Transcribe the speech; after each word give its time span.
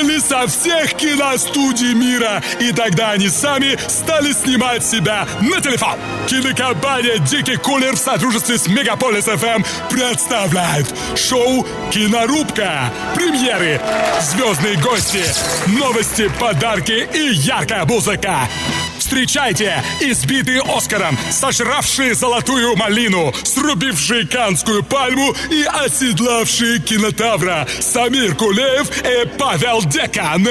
Сняли 0.00 0.18
со 0.18 0.46
всех 0.46 0.94
киностудий 0.94 1.92
мира, 1.92 2.42
и 2.58 2.72
тогда 2.72 3.10
они 3.10 3.28
сами 3.28 3.78
стали 3.86 4.32
снимать 4.32 4.84
себя 4.84 5.26
на 5.42 5.60
телефон. 5.60 5.98
Кинокомпания 6.26 7.18
«Дикий 7.18 7.56
кулер» 7.56 7.96
в 7.96 7.98
сотрудничестве 7.98 8.56
с 8.56 8.66
Мегаполис 8.66 9.24
ФМ 9.24 9.62
представляет 9.90 10.86
шоу 11.16 11.66
«Кинорубка». 11.90 12.90
Премьеры, 13.14 13.78
звездные 14.22 14.76
гости, 14.76 15.24
новости, 15.66 16.30
подарки 16.40 17.06
и 17.12 17.34
яркая 17.34 17.84
музыка. 17.84 18.48
Встречайте 19.10 19.82
избитые 19.98 20.62
Оскаром, 20.62 21.18
сожравшие 21.32 22.14
золотую 22.14 22.76
малину, 22.76 23.34
срубившие 23.42 24.24
канскую 24.24 24.84
пальму 24.84 25.34
и 25.50 25.64
оседлавшие 25.64 26.78
кинотавра 26.78 27.66
Самир 27.80 28.36
Кулеев 28.36 28.88
и 29.02 29.26
Павел 29.36 29.82
Декан. 29.82 30.46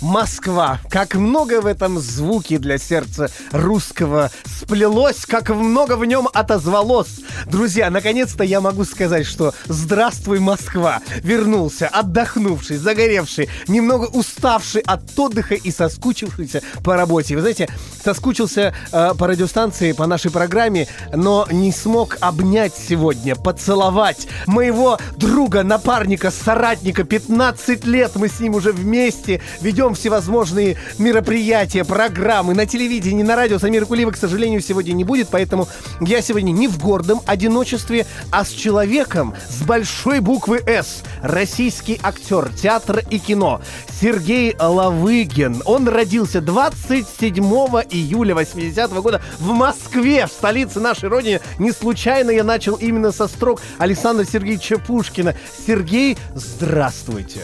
Москва. 0.00 0.80
Как 0.90 1.14
много 1.14 1.60
в 1.60 1.66
этом 1.66 1.98
звуке 1.98 2.58
для 2.58 2.78
сердца 2.78 3.30
русского 3.52 4.30
сплелось, 4.44 5.26
как 5.26 5.50
много 5.50 5.96
в 5.96 6.04
нем 6.04 6.28
отозвалось. 6.32 7.20
Друзья, 7.46 7.90
наконец-то 7.90 8.44
я 8.44 8.60
могу 8.60 8.84
сказать, 8.84 9.26
что 9.26 9.54
здравствуй, 9.66 10.38
Москва. 10.38 11.00
Вернулся, 11.22 11.88
отдохнувший, 11.88 12.76
загоревший, 12.76 13.48
немного 13.66 14.06
уставший 14.06 14.82
от 14.82 15.18
отдыха 15.18 15.54
и 15.54 15.70
соскучившийся 15.70 16.62
по 16.84 16.96
работе. 16.96 17.34
Вы 17.34 17.40
знаете, 17.40 17.68
соскучился 18.02 18.74
э, 18.92 19.14
по 19.18 19.26
радиостанции, 19.26 19.92
по 19.92 20.06
нашей 20.06 20.30
программе, 20.30 20.88
но 21.12 21.46
не 21.50 21.72
смог 21.72 22.18
обнять 22.20 22.74
сегодня, 22.74 23.34
поцеловать 23.34 24.28
моего 24.46 24.98
друга, 25.16 25.62
напарника, 25.62 26.30
соратника. 26.30 27.04
15 27.04 27.84
лет 27.84 28.12
мы 28.14 28.28
с 28.28 28.40
ним 28.40 28.54
уже 28.54 28.72
вместе 28.72 29.40
ведем 29.60 29.87
всевозможные 29.94 30.76
мероприятия, 30.98 31.84
программы 31.84 32.54
на 32.54 32.66
телевидении, 32.66 33.22
на 33.22 33.36
радио. 33.36 33.58
Самира 33.58 33.84
Кулиева, 33.84 34.10
к 34.10 34.16
сожалению, 34.16 34.60
сегодня 34.60 34.92
не 34.92 35.04
будет, 35.04 35.28
поэтому 35.28 35.68
я 36.00 36.22
сегодня 36.22 36.52
не 36.52 36.68
в 36.68 36.78
гордом 36.78 37.20
одиночестве, 37.26 38.06
а 38.30 38.44
с 38.44 38.50
человеком 38.50 39.34
с 39.48 39.62
большой 39.62 40.20
буквы 40.20 40.62
«С». 40.66 41.02
Российский 41.22 42.00
актер 42.02 42.50
театра 42.54 43.02
и 43.10 43.18
кино 43.18 43.60
Сергей 44.00 44.54
Лавыгин. 44.58 45.62
Он 45.64 45.88
родился 45.88 46.40
27 46.40 47.44
июля 47.90 48.34
80 48.34 48.90
-го 48.90 49.02
года 49.02 49.20
в 49.38 49.48
Москве, 49.48 50.26
в 50.26 50.30
столице 50.30 50.80
нашей 50.80 51.08
родины. 51.08 51.40
Не 51.58 51.72
случайно 51.72 52.30
я 52.30 52.44
начал 52.44 52.74
именно 52.76 53.12
со 53.12 53.28
строк 53.28 53.60
Александра 53.78 54.24
Сергеевича 54.24 54.78
Пушкина. 54.78 55.34
Сергей, 55.66 56.16
здравствуйте. 56.34 57.40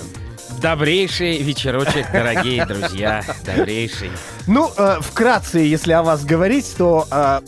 Добрейший 0.61 1.39
вечерочек, 1.43 2.07
дорогие 2.13 2.65
друзья. 2.67 3.23
Добрейший. 3.45 4.11
Ну, 4.47 4.71
э, 4.77 4.99
вкратце, 5.01 5.59
если 5.59 5.93
о 5.93 6.03
вас 6.03 6.25
говорить, 6.25 6.75
то 6.77 7.07
э, 7.11 7.41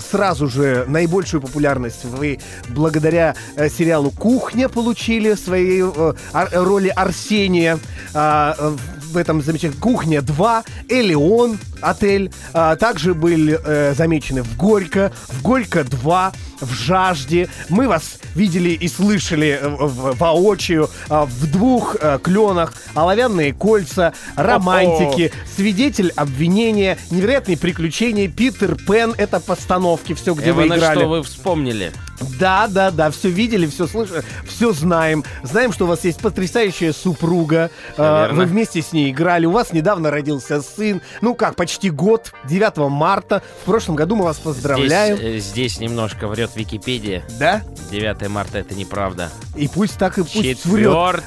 сразу 0.00 0.48
же 0.48 0.84
наибольшую 0.88 1.40
популярность 1.40 2.04
вы 2.04 2.40
благодаря 2.68 3.34
э, 3.56 3.68
сериалу 3.68 4.10
«Кухня» 4.10 4.68
получили 4.68 5.34
в 5.34 5.38
своей 5.38 5.82
э, 5.82 6.14
роли 6.52 6.88
Арсения. 6.88 7.78
Э, 8.14 8.54
э, 8.58 8.76
в 9.14 9.16
этом 9.16 9.40
замечательном 9.40 9.80
«Кухня 9.80 10.18
2», 10.18 10.64
«Элеон», 10.88 11.58
отель. 11.80 12.32
А, 12.52 12.76
также 12.76 13.14
были 13.14 13.58
э, 13.64 13.94
замечены 13.94 14.42
в 14.42 14.56
«Горько», 14.56 15.12
в 15.28 15.42
«Горько 15.42 15.80
2», 15.80 16.32
в 16.60 16.72
«Жажде». 16.72 17.48
Мы 17.68 17.88
вас 17.88 18.18
видели 18.34 18.70
и 18.70 18.88
слышали 18.88 19.58
э, 19.60 19.68
воочию 19.68 20.90
э, 21.08 21.24
в 21.24 21.50
двух 21.50 21.96
э, 22.00 22.18
кленах 22.22 22.74
«Оловянные 22.94 23.52
кольца», 23.52 24.12
«Романтики», 24.36 25.32
«Свидетель 25.56 26.12
обвинения», 26.16 26.98
«Невероятные 27.10 27.56
приключения», 27.56 28.28
«Питер 28.28 28.76
Пен»— 28.76 29.14
это 29.18 29.40
постановки, 29.40 30.14
все, 30.14 30.34
где 30.34 30.52
вы 30.52 30.62
Эвана, 30.62 30.78
играли. 30.78 30.98
что 30.98 31.08
вы 31.08 31.22
вспомнили? 31.22 31.92
Да, 32.38 32.66
да, 32.68 32.90
да, 32.90 33.10
все 33.10 33.28
видели, 33.28 33.66
все 33.66 33.86
слышали, 33.86 34.22
все 34.46 34.72
знаем. 34.72 35.24
Знаем, 35.42 35.72
что 35.72 35.84
у 35.84 35.88
вас 35.88 36.04
есть 36.04 36.20
потрясающая 36.20 36.92
супруга. 36.92 37.70
Верно. 37.96 38.34
Вы 38.34 38.44
вместе 38.46 38.82
с 38.82 38.92
ней 38.92 39.10
играли. 39.10 39.46
У 39.46 39.50
вас 39.50 39.72
недавно 39.72 40.10
родился 40.10 40.60
сын. 40.62 41.00
Ну 41.20 41.34
как, 41.34 41.56
почти 41.56 41.90
год, 41.90 42.32
9 42.48 42.90
марта. 42.90 43.42
В 43.62 43.64
прошлом 43.64 43.96
году 43.96 44.16
мы 44.16 44.24
вас 44.24 44.38
поздравляем. 44.38 45.16
Здесь, 45.16 45.34
э, 45.34 45.38
здесь 45.38 45.80
немножко 45.80 46.28
врет 46.28 46.50
Википедия. 46.54 47.24
Да? 47.38 47.62
9 47.90 48.28
марта 48.28 48.58
это 48.58 48.74
неправда. 48.74 49.30
И 49.56 49.68
пусть 49.68 49.98
так 49.98 50.18
и 50.18 50.22
пусть 50.22 50.34
4 50.34 50.58
врет. 50.64 51.24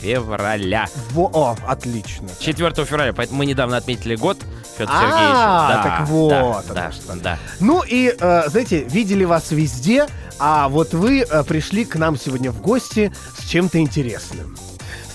Февраля. 0.00 0.86
Во, 1.10 1.30
о, 1.32 1.56
отлично. 1.66 2.28
4 2.38 2.72
февраля, 2.84 3.12
поэтому 3.12 3.38
мы 3.38 3.46
недавно 3.46 3.76
отметили 3.76 4.16
год 4.16 4.38
Федор 4.76 4.94
А, 4.94 5.00
Сергеевич. 5.00 5.34
Да, 5.34 5.82
так 5.82 6.08
вот 6.08 6.30
да, 6.74 6.92
да, 7.08 7.14
да. 7.14 7.38
Ну 7.60 7.82
и, 7.86 8.14
э, 8.18 8.48
знаете, 8.48 8.84
видели 8.84 9.24
вас 9.24 9.50
везде, 9.50 10.06
а 10.38 10.68
вот 10.68 10.94
вы 10.94 11.20
э, 11.20 11.44
пришли 11.44 11.84
к 11.84 11.96
нам 11.96 12.18
сегодня 12.18 12.50
в 12.50 12.60
гости 12.60 13.12
с 13.38 13.48
чем-то 13.48 13.78
интересным. 13.78 14.56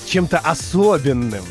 С 0.06 0.10
чем-то 0.10 0.40
особенным. 0.40 1.44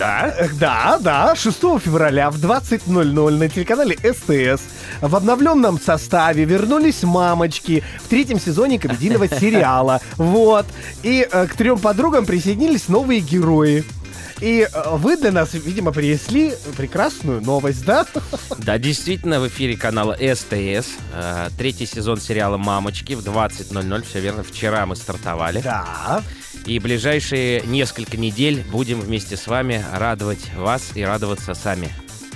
Да? 0.00 0.34
Эх, 0.38 0.56
Да, 0.58 0.98
да, 0.98 1.36
6 1.36 1.58
февраля 1.78 2.30
в 2.30 2.36
20.00 2.36 3.30
на 3.36 3.48
телеканале 3.50 3.98
СТС 3.98 4.62
в 5.02 5.14
обновленном 5.14 5.78
составе 5.78 6.44
вернулись 6.44 7.02
мамочки 7.02 7.84
в 8.02 8.08
третьем 8.08 8.40
сезоне 8.40 8.78
комедийного 8.78 9.28
сериала. 9.40 10.00
Вот. 10.16 10.64
И 11.02 11.28
э, 11.30 11.46
к 11.46 11.54
трем 11.54 11.78
подругам 11.78 12.24
присоединились 12.24 12.88
новые 12.88 13.20
герои. 13.20 13.84
И 14.40 14.66
э, 14.72 14.96
вы 14.96 15.16
для 15.16 15.32
нас, 15.32 15.52
видимо, 15.54 15.92
принесли 15.92 16.54
прекрасную 16.76 17.42
новость, 17.42 17.84
да? 17.84 18.06
Да, 18.58 18.78
действительно, 18.78 19.40
в 19.40 19.48
эфире 19.48 19.76
канала 19.76 20.14
СТС. 20.14 20.88
э, 21.12 21.48
Третий 21.58 21.86
сезон 21.86 22.20
сериала 22.20 22.56
«Мамочки» 22.56 23.14
в 23.14 23.20
20.00. 23.20 24.04
Все 24.08 24.20
верно, 24.20 24.42
вчера 24.42 24.86
мы 24.86 24.96
стартовали. 24.96 25.60
Да. 25.60 26.22
И 26.66 26.78
ближайшие 26.78 27.62
несколько 27.66 28.16
недель 28.16 28.64
будем 28.70 29.00
вместе 29.00 29.36
с 29.36 29.46
вами 29.46 29.84
радовать 29.94 30.52
вас 30.54 30.90
и 30.94 31.02
радоваться 31.02 31.54
сами. 31.54 31.90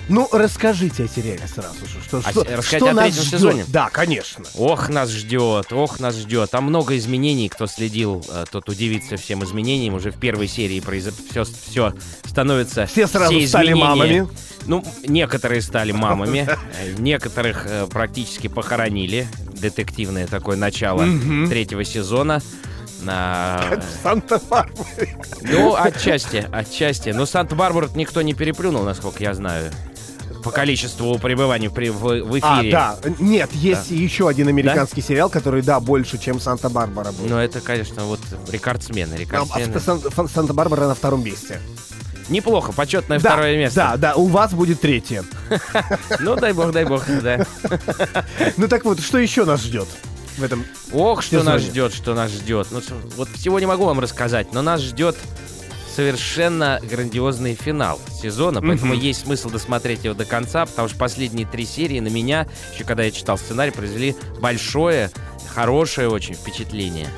Ну, 0.08 0.28
расскажите 0.32 1.04
о 1.04 1.08
сериале 1.08 1.46
сразу 1.46 1.86
же. 1.86 2.00
Что, 2.06 2.18
А 2.24 2.30
что, 2.30 2.62
что 2.62 2.90
о 2.90 2.92
нас 2.92 3.04
третьем 3.06 3.22
ждет? 3.22 3.40
сезоне? 3.40 3.64
Да, 3.68 3.88
конечно. 3.90 4.44
Ох, 4.56 4.88
нас 4.88 5.10
ждет, 5.10 5.72
ох, 5.72 5.98
нас 6.00 6.16
ждет. 6.16 6.50
Там 6.50 6.64
много 6.64 6.96
изменений. 6.98 7.48
Кто 7.48 7.66
следил, 7.66 8.24
э, 8.28 8.44
тот 8.50 8.68
удивится 8.68 9.16
всем 9.16 9.42
изменениям. 9.44 9.94
Уже 9.94 10.10
в 10.10 10.18
первой 10.18 10.46
серии 10.48 10.82
все, 11.30 11.44
все 11.44 11.94
становится... 12.24 12.86
Все 12.86 13.06
сразу 13.06 13.40
стали 13.46 13.68
изменения. 13.68 13.74
мамами. 13.84 14.28
Ну, 14.66 14.84
некоторые 15.06 15.60
стали 15.60 15.92
мамами, 15.92 16.48
э, 16.80 16.92
некоторых 16.98 17.66
э, 17.66 17.86
практически 17.86 18.48
похоронили. 18.48 19.26
Детективное 19.54 20.26
такое 20.26 20.56
начало 20.56 21.06
третьего 21.48 21.84
сезона. 21.84 22.42
А, 23.06 23.78
Санта-Барбара. 24.02 24.86
ну, 25.42 25.74
отчасти, 25.74 26.46
отчасти. 26.50 27.10
Но 27.10 27.26
Санта-Барбару 27.26 27.88
никто 27.94 28.22
не 28.22 28.32
переплюнул, 28.34 28.82
насколько 28.82 29.22
я 29.22 29.34
знаю. 29.34 29.70
По 30.44 30.50
количеству 30.50 31.18
пребываний 31.18 31.68
в, 31.68 31.72
в- 31.74 32.38
А, 32.42 32.60
эфире. 32.60 32.70
да. 32.72 32.96
Нет, 33.18 33.50
есть 33.54 33.90
еще 33.90 34.28
один 34.28 34.48
американский 34.48 35.00
сериал, 35.00 35.30
который, 35.30 35.62
да, 35.62 35.80
больше, 35.80 36.18
чем 36.18 36.38
Санта-Барбара 36.38 37.12
был. 37.12 37.24
Ну, 37.28 37.38
это, 37.38 37.60
конечно, 37.60 38.04
вот 38.04 38.20
рекордсмены. 38.50 39.14
А, 39.14 39.18
рекордсмены. 39.18 39.80
Сан- 39.80 40.28
Санта-Барбара 40.28 40.86
на 40.88 40.94
втором 40.94 41.24
месте. 41.24 41.60
Неплохо, 42.28 42.72
почетное 42.72 43.18
Да, 43.20 43.30
второе 43.30 43.56
место. 43.58 43.76
Да, 43.76 43.96
да, 43.96 44.14
у 44.14 44.26
вас 44.26 44.52
будет 44.52 44.80
третье. 44.80 45.24
Ну, 46.20 46.36
дай 46.36 46.52
бог, 46.52 46.72
дай 46.72 46.84
бог, 46.84 47.04
да. 47.22 47.44
Ну 48.56 48.68
так 48.68 48.84
вот, 48.84 49.00
что 49.00 49.18
еще 49.18 49.44
нас 49.44 49.62
ждет 49.62 49.88
в 50.38 50.42
этом? 50.42 50.64
Ох, 50.92 51.22
что 51.22 51.38
Сезоне. 51.38 51.50
нас 51.50 51.62
ждет, 51.62 51.94
что 51.94 52.14
нас 52.14 52.30
ждет. 52.30 52.68
Ну, 52.70 52.80
вот 53.16 53.28
всего 53.30 53.60
не 53.60 53.66
могу 53.66 53.84
вам 53.84 54.00
рассказать, 54.00 54.52
но 54.52 54.62
нас 54.62 54.80
ждет 54.80 55.16
совершенно 55.94 56.80
грандиозный 56.82 57.54
финал 57.54 58.00
сезона, 58.20 58.60
поэтому 58.60 58.94
есть 58.94 59.20
смысл 59.22 59.50
досмотреть 59.50 60.04
его 60.04 60.14
до 60.14 60.24
конца, 60.24 60.66
потому 60.66 60.88
что 60.88 60.98
последние 60.98 61.46
три 61.46 61.64
серии 61.66 62.00
на 62.00 62.08
меня, 62.08 62.46
еще 62.74 62.84
когда 62.84 63.04
я 63.04 63.10
читал 63.10 63.38
сценарий, 63.38 63.70
произвели 63.70 64.16
большое, 64.40 65.10
хорошее 65.54 66.08
очень 66.08 66.34
впечатление. 66.34 67.08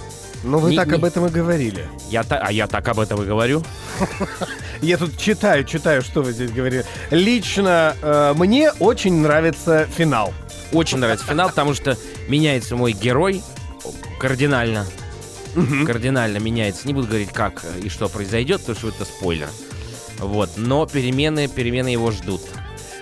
Ну 0.45 0.59
вы 0.59 0.71
Не- 0.73 0.77
так 0.77 0.89
не- 0.89 0.95
об 0.95 1.05
этом 1.05 1.27
и 1.27 1.31
говорили. 1.31 1.87
Я 2.11 2.23
та- 2.23 2.39
а 2.39 2.53
я 2.53 2.67
так 2.67 2.87
об 2.89 3.01
этом 3.01 3.23
и 3.23 3.27
говорю. 3.27 3.65
Я 4.83 4.99
тут 4.99 5.17
читаю, 5.19 5.65
читаю, 5.65 6.03
что 6.03 6.21
вы 6.23 6.33
здесь 6.33 6.51
говорили. 6.53 6.85
Лично 7.11 7.97
э, 8.03 8.35
мне 8.37 8.71
очень 8.73 9.15
нравится 9.15 9.87
финал. 9.97 10.35
Очень 10.73 10.99
нравится 10.99 11.25
финал, 11.27 11.49
потому 11.49 11.73
что 11.75 11.97
меняется 12.29 12.77
мой 12.77 12.93
герой 12.93 13.43
кардинально. 14.21 14.85
Кардинально 15.87 16.39
меняется. 16.39 16.87
Не 16.87 16.95
буду 16.95 17.07
говорить, 17.07 17.33
как 17.33 17.65
и 17.83 17.89
что 17.89 18.09
произойдет, 18.09 18.61
потому 18.61 18.79
что 18.79 18.89
это 18.89 19.05
спойлер. 19.05 19.49
Вот. 20.19 20.51
Но 20.57 20.87
перемены, 20.87 21.49
перемены 21.49 21.89
его 21.89 22.11
ждут. 22.11 22.43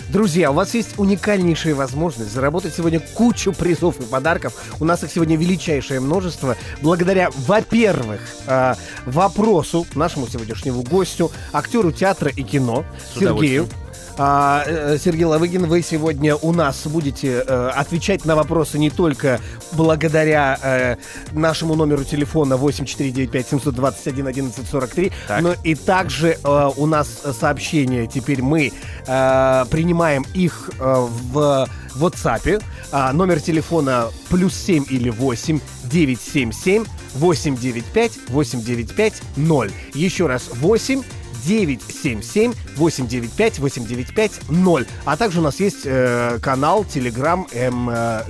Друзья, 0.08 0.50
у 0.50 0.54
вас 0.54 0.74
есть 0.74 0.98
уникальнейшая 0.98 1.74
возможность 1.74 2.32
заработать 2.32 2.74
сегодня 2.74 3.00
кучу 3.00 3.52
призов 3.52 3.98
и 4.00 4.04
подарков. 4.04 4.52
У 4.78 4.84
нас 4.84 5.02
их 5.02 5.10
сегодня 5.10 5.36
величайшее 5.36 6.00
множество. 6.00 6.56
Благодаря, 6.82 7.30
во-первых, 7.34 8.20
э, 8.46 8.74
вопросу 9.06 9.86
нашему 9.94 10.28
сегодняшнему 10.28 10.82
гостю, 10.82 11.32
актеру 11.52 11.90
театра 11.90 12.30
и 12.30 12.42
кино 12.42 12.84
С 13.14 13.18
Сергею. 13.20 13.68
А, 14.16 14.62
э, 14.66 14.96
Сергей 15.02 15.24
Лавыгин, 15.24 15.66
вы 15.66 15.82
сегодня 15.82 16.36
у 16.36 16.52
нас 16.52 16.86
будете 16.86 17.42
э, 17.46 17.70
отвечать 17.74 18.24
на 18.24 18.36
вопросы 18.36 18.78
не 18.78 18.90
только 18.90 19.40
благодаря 19.72 20.56
э, 20.62 20.94
нашему 21.32 21.74
номеру 21.74 22.04
телефона 22.04 22.54
8495-721-1143, 22.54 25.12
Так. 25.26 25.42
но 25.42 25.54
и 25.64 25.74
также 25.74 26.38
у 26.76 26.86
нас 26.86 27.08
сообщения. 27.38 28.06
Теперь 28.06 28.42
мы 28.42 28.72
принимаем 29.06 30.24
их 30.34 30.70
в 30.78 31.68
WhatsApp. 31.96 32.62
А, 32.92 33.12
номер 33.12 33.40
телефона 33.40 34.06
плюс 34.28 34.54
7 34.54 34.84
или 34.88 35.10
8 35.10 35.60
977 35.84 36.84
895 37.14 38.12
895 38.28 39.22
0. 39.36 39.72
Еще 39.94 40.26
раз 40.26 40.48
8 40.52 41.02
977 41.46 42.54
895 42.76 43.58
895 43.60 44.32
0. 44.48 44.86
А 45.04 45.16
также 45.16 45.40
у 45.40 45.42
нас 45.42 45.60
есть 45.60 45.82
э, 45.84 46.38
канал 46.42 46.84
Telegram 46.84 47.46
М. 47.52 47.90
э, 47.90 48.22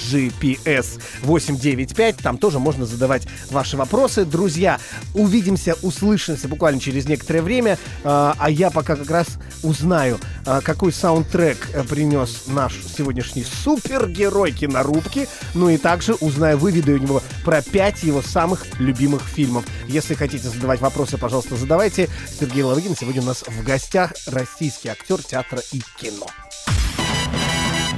GPS 0.00 1.00
895. 1.24 2.16
Там 2.18 2.38
тоже 2.38 2.58
можно 2.58 2.86
задавать 2.86 3.26
ваши 3.50 3.76
вопросы. 3.76 4.24
Друзья, 4.24 4.78
увидимся, 5.14 5.76
услышимся 5.82 6.48
буквально 6.48 6.80
через 6.80 7.06
некоторое 7.06 7.42
время. 7.42 7.78
А 8.04 8.34
а 8.38 8.50
я 8.50 8.70
пока 8.70 8.96
как 8.96 9.10
раз 9.10 9.38
узнаю, 9.62 10.18
а, 10.46 10.60
какой 10.60 10.92
саундтрек 10.92 11.68
э, 11.72 11.82
принес 11.84 12.44
наш 12.46 12.74
сегодняшний 12.74 13.44
супергерой 13.44 14.52
кинорубки. 14.52 15.28
Ну 15.54 15.68
и 15.68 15.76
также 15.76 16.14
узнаю, 16.14 16.58
выведу 16.58 16.92
у 16.92 16.98
него 16.98 17.22
про 17.44 17.62
пять 17.62 18.02
его 18.02 18.22
самых 18.22 18.66
любимых 18.78 19.22
фильмов. 19.22 19.64
Если 19.86 20.14
хотите 20.14 20.48
задавать 20.48 20.80
вопросы, 20.80 21.18
пожалуйста, 21.18 21.56
задавайте. 21.56 22.08
Сергей 22.38 22.62
Лавыгин 22.62 22.96
сегодня 22.96 23.22
у 23.22 23.26
нас 23.26 23.44
в 23.46 23.64
гостях 23.64 24.12
российский 24.26 24.88
актер 24.88 25.22
театра 25.22 25.60
и 25.72 25.82
кино. 25.98 26.26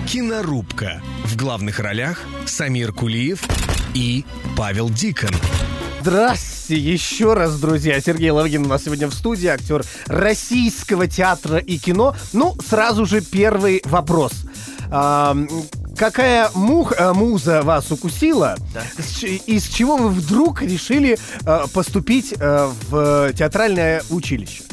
Кинорубка. 0.06 1.00
В 1.24 1.36
главных 1.36 1.78
ролях 1.80 2.20
Самир 2.44 2.92
Кулиев 2.92 3.42
и 3.94 4.24
Павел 4.56 4.90
Дикон. 4.90 5.30
Здрасте 6.06 6.74
еще 6.74 7.34
раз, 7.34 7.60
друзья. 7.60 8.00
Сергей 8.00 8.30
Лавгин 8.30 8.64
у 8.66 8.68
нас 8.68 8.82
сегодня 8.82 9.06
в 9.06 9.14
студии, 9.14 9.46
актер 9.46 9.84
российского 10.08 11.06
театра 11.06 11.58
и 11.58 11.78
кино. 11.78 12.16
Ну, 12.32 12.56
сразу 12.68 13.06
же 13.06 13.20
первый 13.20 13.82
вопрос. 13.84 14.32
А, 14.90 15.36
какая 15.96 16.50
мух, 16.54 16.92
э, 16.98 17.12
муза 17.12 17.62
вас 17.62 17.88
укусила? 17.92 18.56
С 18.98 19.20
ч- 19.20 19.36
Из 19.46 19.62
чего 19.68 19.96
вы 19.96 20.08
вдруг 20.08 20.60
решили 20.62 21.18
э, 21.46 21.64
поступить 21.72 22.34
э, 22.36 22.68
в 22.90 23.32
театральное 23.34 24.02
училище? 24.10 24.64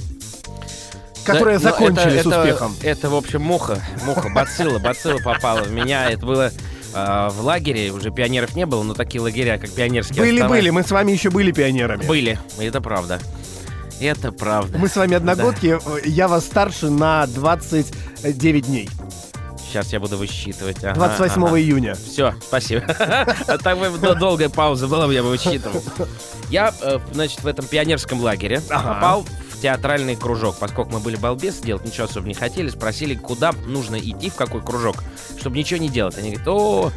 Которое 1.25 1.59
Да, 1.59 1.65
ну, 1.65 1.71
закончили 1.75 2.13
это- 2.15 2.23
с 2.23 2.25
это- 2.31 2.39
успехом. 2.41 2.75
Это, 2.81 3.09
в 3.11 3.15
общем, 3.15 3.43
муха. 3.43 3.77
Муха, 4.03 4.29
бацилла. 4.29 4.79
Бацилла 4.79 5.19
попала 5.19 5.61
в 5.61 5.71
меня. 5.71 6.09
Это 6.09 6.25
было 6.25 6.51
э, 6.93 7.29
в 7.31 7.41
лагере. 7.41 7.91
Уже 7.91 8.11
пионеров 8.11 8.55
не 8.55 8.65
было, 8.65 8.83
но 8.83 8.93
такие 8.93 9.21
лагеря, 9.21 9.57
как 9.57 9.69
пионерские 9.71 10.21
Были, 10.21 10.35
острова, 10.35 10.49
были, 10.49 10.69
мы 10.69 10.83
с 10.83 10.91
вами 10.91 11.11
еще 11.11 11.29
были 11.29 11.51
пионерами. 11.51 12.05
Были. 12.05 12.39
Это 12.59 12.81
правда. 12.81 13.19
Это 13.99 14.31
правда. 14.31 14.77
Мы 14.77 14.87
с 14.87 14.95
вами 14.95 15.15
одногодки, 15.15 15.77
э, 15.77 16.01
я 16.05 16.27
вас 16.27 16.45
старше 16.45 16.89
на 16.89 17.27
29 17.27 18.65
дней. 18.65 18.89
Сейчас 19.69 19.93
я 19.93 19.99
буду 19.99 20.17
высчитывать. 20.17 20.83
Ага, 20.83 20.95
28 20.95 21.45
ага. 21.45 21.59
июня. 21.59 21.93
Все, 21.93 22.33
спасибо. 22.41 22.83
А 22.87 23.57
так 23.63 23.77
долгая 24.17 24.49
пауза 24.49 24.87
была, 24.87 25.05
бы, 25.05 25.13
я 25.13 25.21
бы 25.21 25.29
высчитывал. 25.29 25.83
Я, 26.49 26.73
э, 26.81 26.99
значит, 27.13 27.43
в 27.43 27.47
этом 27.47 27.65
пионерском 27.65 28.19
лагере 28.19 28.61
попал 28.61 29.25
в 29.59 29.61
театральный 29.61 30.15
кружок. 30.15 30.55
Поскольку 30.57 30.91
мы 30.91 30.99
были 30.99 31.17
балбесы, 31.17 31.61
делать 31.61 31.83
ничего 31.85 32.05
особо 32.05 32.27
не 32.27 32.33
хотели, 32.33 32.69
спросили, 32.69 33.13
куда 33.15 33.51
нужно 33.67 33.97
идти, 33.99 34.29
в 34.29 34.35
какой 34.35 34.61
кружок, 34.61 34.95
чтобы 35.37 35.57
ничего 35.57 35.79
не 35.81 35.89
делать. 35.89 36.17
Они 36.17 36.29
говорят, 36.29 36.47
о, 36.47 36.81
Вам 36.83 36.91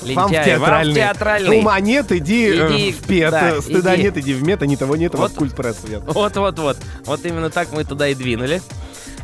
в 0.00 0.04
лентяй, 0.04 0.26
вам 0.26 0.30
в 0.32 0.44
театральный. 0.48 0.94
театральный. 0.94 1.58
Ума 1.60 1.78
нет, 1.80 2.10
иди, 2.10 2.46
э, 2.48 2.68
Иди, 2.76 2.92
в 2.92 3.02
пет. 3.06 3.30
да, 3.30 3.50
э, 3.56 3.60
Стыда 3.60 3.94
иди. 3.94 4.02
нет, 4.02 4.16
иди 4.18 4.34
в 4.34 4.42
мет, 4.42 4.60
а 4.62 4.66
ни 4.66 4.74
того 4.74 4.96
нет, 4.96 5.14
у 5.14 5.18
вас 5.18 5.30
Вот. 5.30 5.38
культ 5.38 5.54
просвет. 5.54 6.02
Вот-вот-вот. 6.04 6.76
Вот 7.04 7.24
именно 7.24 7.50
так 7.50 7.72
мы 7.72 7.84
туда 7.84 8.08
и 8.08 8.14
двинули. 8.14 8.60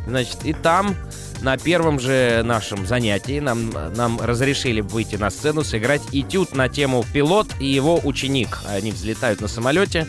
Значит, 0.06 0.38
и 0.44 0.52
там 0.52 0.94
на 1.42 1.56
первом 1.58 1.98
же 2.00 2.42
нашем 2.44 2.86
занятии 2.86 3.40
нам, 3.40 3.72
нам 3.96 4.20
разрешили 4.20 4.80
выйти 4.80 5.16
на 5.16 5.30
сцену, 5.30 5.64
сыграть 5.64 6.02
этюд 6.12 6.54
на 6.54 6.68
тему 6.68 7.04
«Пилот 7.12 7.48
и 7.60 7.66
его 7.66 8.00
ученик». 8.04 8.60
Они 8.68 8.90
взлетают 8.92 9.40
на 9.40 9.48
самолете, 9.48 10.06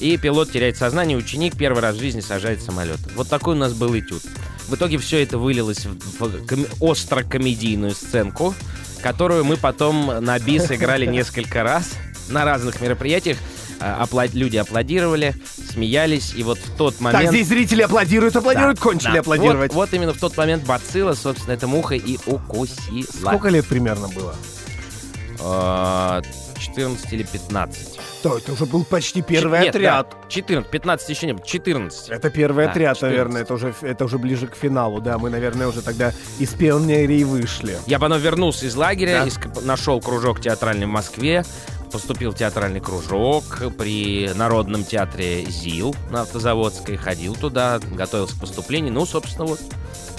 и 0.00 0.16
пилот 0.16 0.50
теряет 0.52 0.76
сознание, 0.76 1.16
ученик 1.16 1.56
первый 1.56 1.80
раз 1.82 1.96
в 1.96 1.98
жизни 2.00 2.20
сажает 2.20 2.62
самолет. 2.62 2.98
Вот 3.16 3.28
такой 3.28 3.54
у 3.54 3.58
нас 3.58 3.72
был 3.72 3.96
этюд. 3.98 4.22
В 4.68 4.74
итоге 4.74 4.98
все 4.98 5.22
это 5.22 5.38
вылилось 5.38 5.86
в, 5.86 6.46
ком- 6.46 6.66
остро-комедийную 6.80 7.92
сценку, 7.94 8.54
которую 9.02 9.44
мы 9.44 9.56
потом 9.56 10.06
на 10.24 10.38
бис 10.38 10.70
играли 10.70 11.06
несколько 11.10 11.62
раз 11.62 11.90
на 12.28 12.44
разных 12.44 12.80
мероприятиях. 12.80 13.38
А, 13.80 14.04
апла- 14.04 14.28
Люди 14.32 14.56
аплодировали, 14.56 15.34
смеялись, 15.72 16.32
и 16.36 16.42
вот 16.42 16.58
в 16.58 16.76
тот 16.76 17.00
момент... 17.00 17.22
Так, 17.22 17.32
здесь 17.32 17.46
зрители 17.46 17.82
аплодируют, 17.82 18.34
аплодируют, 18.34 18.76
Да, 18.78 18.82
кончили 18.82 19.12
да. 19.14 19.20
аплодировать. 19.20 19.72
Вот, 19.72 19.88
вот 19.88 19.94
именно 19.94 20.12
в 20.12 20.18
тот 20.18 20.36
момент 20.36 20.64
бацилла, 20.64 21.14
собственно, 21.14 21.54
эта 21.54 21.68
муха 21.68 21.94
и 21.94 22.18
укусила. 22.26 23.06
Сколько 23.20 23.48
лет 23.50 23.66
примерно 23.66 24.08
было? 24.08 24.34
А, 25.40 26.20
14 26.58 27.12
или 27.12 27.22
15. 27.22 28.00
То 28.22 28.38
это 28.38 28.52
уже 28.52 28.66
был 28.66 28.84
почти 28.84 29.22
первый 29.22 29.60
нет, 29.60 29.74
отряд. 29.76 30.10
да, 30.10 30.28
14, 30.28 30.68
15 30.70 31.08
еще 31.08 31.26
не 31.26 31.32
было, 31.34 31.46
14. 31.46 32.08
Это 32.08 32.30
первый 32.30 32.64
Да, 32.64 32.70
отряд, 32.72 32.96
14. 32.96 33.02
наверное, 33.02 33.42
это 33.42 33.54
уже, 33.54 33.74
это 33.82 34.04
уже 34.04 34.18
ближе 34.18 34.48
к 34.48 34.56
финалу, 34.56 35.00
да, 35.00 35.18
мы, 35.18 35.30
наверное, 35.30 35.68
уже 35.68 35.82
тогда 35.82 36.12
из 36.40 36.50
пионерии 36.50 37.22
вышли. 37.22 37.76
Я 37.86 37.98
потом 38.00 38.18
вернулся 38.18 38.66
из 38.66 38.74
лагеря, 38.74 39.20
Да. 39.22 39.26
иск- 39.28 39.62
нашел 39.64 40.00
кружок 40.00 40.40
театральный 40.40 40.86
в 40.86 40.90
Москве, 40.90 41.44
поступил 41.88 42.30
в 42.30 42.34
театральный 42.36 42.80
кружок 42.80 43.44
при 43.76 44.30
Народном 44.34 44.84
театре 44.84 45.44
ЗИЛ 45.44 45.94
на 46.10 46.22
Автозаводской, 46.22 46.96
ходил 46.96 47.34
туда, 47.34 47.80
готовился 47.90 48.36
к 48.36 48.40
поступлению, 48.40 48.92
ну, 48.92 49.06
собственно, 49.06 49.46
вот. 49.46 49.60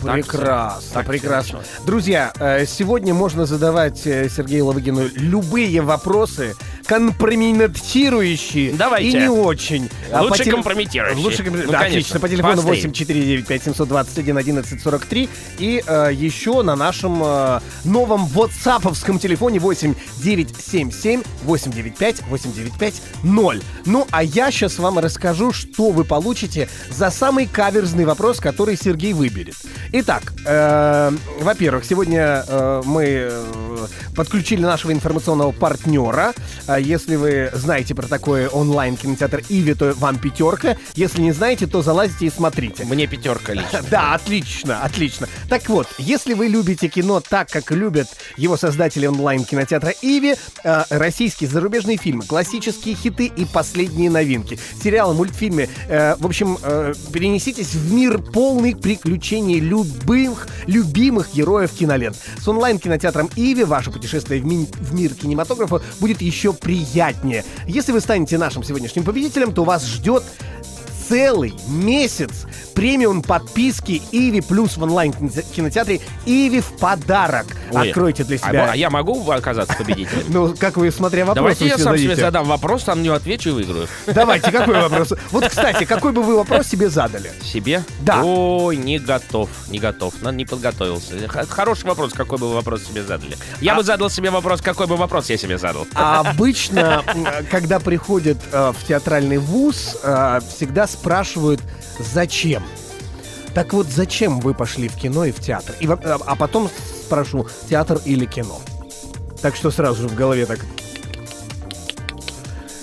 Прекрасно. 0.01 0.93
Так 0.93 1.07
прекрасно. 1.07 1.59
Друзья, 1.85 2.31
э, 2.39 2.65
сегодня 2.65 3.13
можно 3.13 3.45
задавать 3.45 4.07
э, 4.07 4.29
Сергею 4.29 4.67
Лавыгину 4.67 5.09
любые 5.13 5.81
вопросы, 5.81 6.55
компрометирующие 6.89 8.73
Давайте. 8.73 9.09
и 9.09 9.21
не 9.21 9.29
очень. 9.29 9.89
А 10.11 10.23
Лучше 10.23 10.37
по 10.39 10.43
теле- 10.43 10.51
компрометирующие. 10.55 11.23
Лучше 11.23 11.43
компрометирующие. 11.43 11.65
Ну, 11.67 11.71
да, 11.71 11.79
конечно. 11.79 11.99
отлично. 11.99 12.19
По 12.19 12.29
телефону 12.29 12.53
Поострее. 12.55 12.87
849 12.87 13.63
721 13.63 14.37
1143 14.37 15.29
и 15.59 15.83
э, 15.85 16.09
еще 16.13 16.63
на 16.63 16.75
нашем 16.75 17.21
э, 17.23 17.59
новом 17.85 18.25
ватсаповском 18.25 19.19
телефоне 19.19 19.59
8 19.59 19.93
977 20.23 21.21
895 21.43 22.23
895 22.27 23.01
0. 23.23 23.61
Ну, 23.85 24.07
а 24.09 24.23
я 24.23 24.49
сейчас 24.49 24.79
вам 24.79 24.97
расскажу, 24.97 25.53
что 25.53 25.91
вы 25.91 26.03
получите 26.05 26.69
за 26.89 27.11
самый 27.11 27.45
каверзный 27.45 28.05
вопрос, 28.05 28.39
который 28.39 28.75
Сергей 28.75 29.13
выберет. 29.13 29.55
Итак, 29.91 30.33
э, 30.43 31.11
во-первых, 31.39 31.85
сегодня 31.85 32.43
э, 32.47 32.81
мы 32.83 33.03
э, 33.03 33.78
подключили 34.15 34.61
нашего 34.61 34.91
информационного 34.91 35.51
партнера. 35.51 36.33
А 36.67 36.79
Если 36.79 37.15
вы 37.15 37.51
знаете 37.53 37.95
про 37.95 38.07
такой 38.07 38.47
онлайн-кинотеатр 38.47 39.43
Иви, 39.49 39.73
то 39.73 39.93
вам 39.93 40.17
пятерка. 40.17 40.77
Если 40.95 41.21
не 41.21 41.31
знаете, 41.31 41.67
то 41.67 41.81
залазите 41.81 42.27
и 42.27 42.29
смотрите. 42.29 42.85
Мне 42.85 43.07
пятерка 43.07 43.53
лично. 43.53 43.81
Да, 43.89 44.13
отлично, 44.13 44.83
отлично. 44.83 45.27
Так 45.49 45.67
вот, 45.67 45.87
если 45.97 46.33
вы 46.33 46.47
любите 46.47 46.87
кино 46.89 47.21
так, 47.21 47.49
как 47.49 47.71
любят 47.71 48.07
его 48.37 48.55
создатели 48.57 49.07
онлайн-кинотеатра 49.07 49.93
Иви, 50.01 50.35
э, 50.63 50.83
российские 50.89 51.49
зарубежные 51.49 51.97
фильмы, 51.97 52.23
классические 52.23 52.95
хиты 52.95 53.25
и 53.25 53.45
последние 53.45 54.09
новинки, 54.09 54.59
сериалы, 54.83 55.13
мультфильмы, 55.13 55.69
э, 55.87 56.15
в 56.17 56.25
общем, 56.25 56.57
э, 56.61 56.93
перенеситесь 57.11 57.73
в 57.73 57.93
мир 57.93 58.19
полный 58.19 58.75
приключений 58.75 59.59
любых, 59.59 60.47
любимых 60.67 61.33
героев 61.33 61.71
кинолент. 61.71 62.17
С 62.39 62.47
онлайн-кинотеатром 62.47 63.29
Иви 63.35 63.63
ваше 63.69 63.91
путешествие 63.91 64.41
в, 64.41 64.45
ми- 64.45 64.67
в 64.73 64.93
мир 64.93 65.13
кинематографа 65.13 65.81
будет 65.99 66.21
еще 66.21 66.51
приятнее. 66.51 67.45
Если 67.65 67.91
вы 67.91 68.01
станете 68.01 68.37
нашим 68.37 68.63
сегодняшним 68.63 69.03
победителем, 69.05 69.53
то 69.53 69.63
вас 69.63 69.85
ждет 69.85 70.23
целый 71.09 71.55
месяц 71.67 72.45
премиум 72.75 73.23
подписки 73.23 74.01
Иви 74.11 74.41
Плюс 74.41 74.77
в 74.77 74.83
онлайн 74.83 75.11
кинотеатре 75.11 75.99
Иви 76.25 76.61
в 76.61 76.77
подарок. 76.77 77.47
Ой, 77.71 77.89
Откройте 77.89 78.23
для 78.23 78.37
А, 78.41 78.49
себя. 78.49 78.69
а 78.71 78.75
я 78.75 78.89
могу 78.89 79.29
оказаться 79.31 79.75
победителем? 79.75 80.23
Ну, 80.29 80.55
как 80.57 80.77
вы, 80.77 80.91
смотря 80.91 81.25
вопрос, 81.25 81.57
Давайте 81.57 81.67
я 81.67 81.77
сам 81.77 81.97
себе 81.97 82.15
задам 82.15 82.45
вопрос, 82.45 82.83
сам 82.83 83.01
него 83.01 83.15
отвечу 83.15 83.49
и 83.49 83.51
выиграю. 83.53 83.87
Давайте, 84.07 84.51
какой 84.51 84.75
вопрос? 84.79 85.13
Вот, 85.31 85.47
кстати, 85.47 85.85
какой 85.85 86.11
бы 86.11 86.21
вы 86.21 86.35
вопрос 86.35 86.67
себе 86.67 86.89
задали? 86.89 87.31
Себе? 87.43 87.83
Да. 88.01 88.23
Ой, 88.23 88.77
не 88.77 88.99
готов, 88.99 89.49
не 89.69 89.79
готов, 89.79 90.13
не 90.31 90.45
подготовился. 90.45 91.15
Хороший 91.27 91.85
вопрос, 91.85 92.13
какой 92.13 92.37
бы 92.37 92.47
вы 92.49 92.53
вопрос 92.55 92.83
себе 92.83 93.03
задали. 93.03 93.35
Я 93.59 93.75
бы 93.75 93.83
задал 93.83 94.09
себе 94.09 94.29
вопрос, 94.29 94.61
какой 94.61 94.87
бы 94.87 94.95
вопрос 94.95 95.29
я 95.29 95.37
себе 95.37 95.57
задал. 95.57 95.87
А 95.95 96.19
обычно, 96.19 97.03
когда 97.49 97.79
приходят 97.79 98.37
э, 98.51 98.71
в 98.77 98.87
театральный 98.87 99.37
вуз, 99.37 99.97
э, 100.03 100.39
всегда 100.55 100.87
спрашивают, 100.99 101.61
зачем? 101.99 102.63
Так 103.53 103.73
вот, 103.73 103.87
зачем 103.87 104.39
вы 104.41 104.53
пошли 104.53 104.87
в 104.87 104.95
кино 104.95 105.25
и 105.25 105.31
в 105.31 105.39
театр? 105.39 105.75
И, 105.79 105.87
а 105.87 106.35
потом 106.35 106.69
спрошу, 107.05 107.47
театр 107.69 107.99
или 108.05 108.25
кино? 108.25 108.59
Так 109.41 109.55
что 109.55 109.71
сразу 109.71 110.03
же 110.03 110.07
в 110.09 110.15
голове 110.15 110.45
так, 110.45 110.59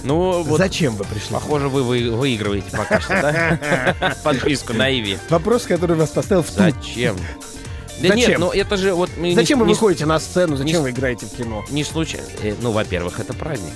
Ну, 0.03 0.43
вот, 0.43 0.59
зачем 0.59 0.97
вы 0.97 1.05
пришли? 1.05 1.33
похоже, 1.35 1.69
вы, 1.69 1.83
вы 1.83 2.11
выигрываете 2.11 2.71
пока 2.77 3.01
что, 3.01 3.09
да? 3.21 4.17
Подписку 4.25 4.73
на 4.73 4.91
Иви. 4.91 5.19
Вопрос, 5.31 5.63
который 5.65 5.97
вас 5.97 6.11
поставил 6.11 6.43
в. 6.43 6.51
Зачем? 6.51 7.17
Да 8.01 8.09
Зачем? 8.09 8.29
нет, 8.31 8.39
ну 8.39 8.51
это 8.51 8.77
же 8.77 8.93
вот... 8.93 9.17
не- 9.17 9.35
Зачем 9.35 9.59
вы 9.59 9.67
не- 9.67 9.73
выходите 9.73 10.05
на 10.05 10.19
сцену? 10.21 10.57
Зачем 10.57 10.77
не- 10.81 10.83
вы 10.83 10.91
играете 10.91 11.25
в 11.27 11.31
кино? 11.31 11.65
Не 11.71 11.83
случайно. 11.83 12.27
Э, 12.43 12.55
Ну, 12.61 12.71
во-первых, 12.73 13.21
это 13.21 13.33
праздник. 13.33 13.73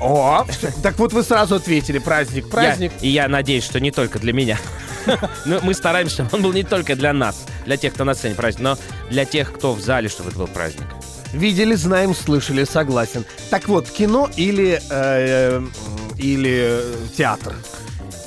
О, 0.00 0.44
так 0.82 0.98
вот 0.98 1.12
вы 1.12 1.22
сразу 1.22 1.54
ответили, 1.56 1.98
праздник, 1.98 2.48
праздник. 2.50 2.92
Я- 3.00 3.08
и 3.08 3.10
я 3.10 3.28
надеюсь, 3.28 3.64
что 3.64 3.80
не 3.80 3.90
только 3.90 4.18
для 4.18 4.32
меня. 4.32 4.58
Ну, 5.44 5.60
мы 5.62 5.74
стараемся, 5.74 6.14
чтобы 6.14 6.30
он 6.36 6.42
был 6.42 6.52
не 6.54 6.62
только 6.64 6.96
для 6.96 7.12
нас, 7.12 7.44
для 7.66 7.76
тех, 7.76 7.92
кто 7.92 8.04
на 8.04 8.14
сцене 8.14 8.34
праздник, 8.34 8.62
но 8.62 8.78
для 9.10 9.26
тех, 9.26 9.52
кто 9.52 9.74
в 9.74 9.80
зале, 9.80 10.08
чтобы 10.08 10.30
это 10.30 10.38
был 10.38 10.46
праздник. 10.46 10.86
Видели, 11.34 11.74
знаем, 11.74 12.14
слышали, 12.14 12.64
согласен. 12.64 13.24
Так 13.50 13.68
вот, 13.68 13.90
кино 13.90 14.30
или, 14.36 14.80
э, 14.90 15.56
м, 15.56 15.72
или 16.16 16.80
э, 16.80 16.94
театр? 17.16 17.54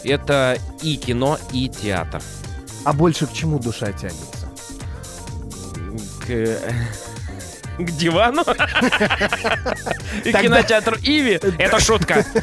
Это 0.04 0.58
и 0.84 0.98
кино, 0.98 1.40
и 1.52 1.68
театр. 1.68 2.22
А 2.84 2.94
больше 2.94 3.26
к 3.26 3.34
чему 3.34 3.58
душа 3.60 3.92
тянется? 3.92 4.48
К, 6.28 6.60
к 7.78 7.92
дивану? 7.92 8.42
И 10.24 10.32
Тогда- 10.32 10.42
кинотеатру 10.42 10.98
Иви? 10.98 11.40
Это 11.58 11.80
шутка. 11.80 12.26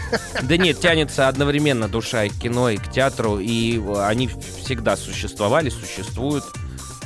Да 0.43 0.57
нет, 0.57 0.81
тянется 0.81 1.29
одновременно 1.29 1.89
душа 1.89 2.25
и 2.25 2.29
к 2.29 2.35
кино, 2.35 2.69
и 2.69 2.77
к 2.77 2.91
театру, 2.91 3.39
и 3.39 3.81
они 4.01 4.29
всегда 4.63 4.97
существовали, 4.97 5.71
существуют. 5.71 6.45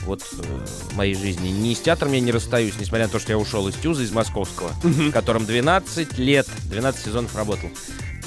Вот 0.07 0.23
э, 0.33 0.43
в 0.91 0.97
моей 0.97 1.15
жизни. 1.15 1.49
Ни 1.51 1.75
с 1.75 1.81
театром 1.81 2.13
я 2.13 2.21
не 2.21 2.33
расстаюсь, 2.33 2.75
несмотря 2.81 3.07
на 3.07 3.13
то, 3.13 3.19
что 3.19 3.33
я 3.33 3.39
ушел 3.39 3.69
из 3.69 3.75
Тюза, 3.75 4.03
из 4.03 4.11
Московского, 4.11 4.71
в 4.83 5.13
котором 5.13 5.45
12 5.45 6.17
лет, 6.19 6.47
12 6.65 7.05
сезонов 7.05 7.37
работал. 7.37 7.69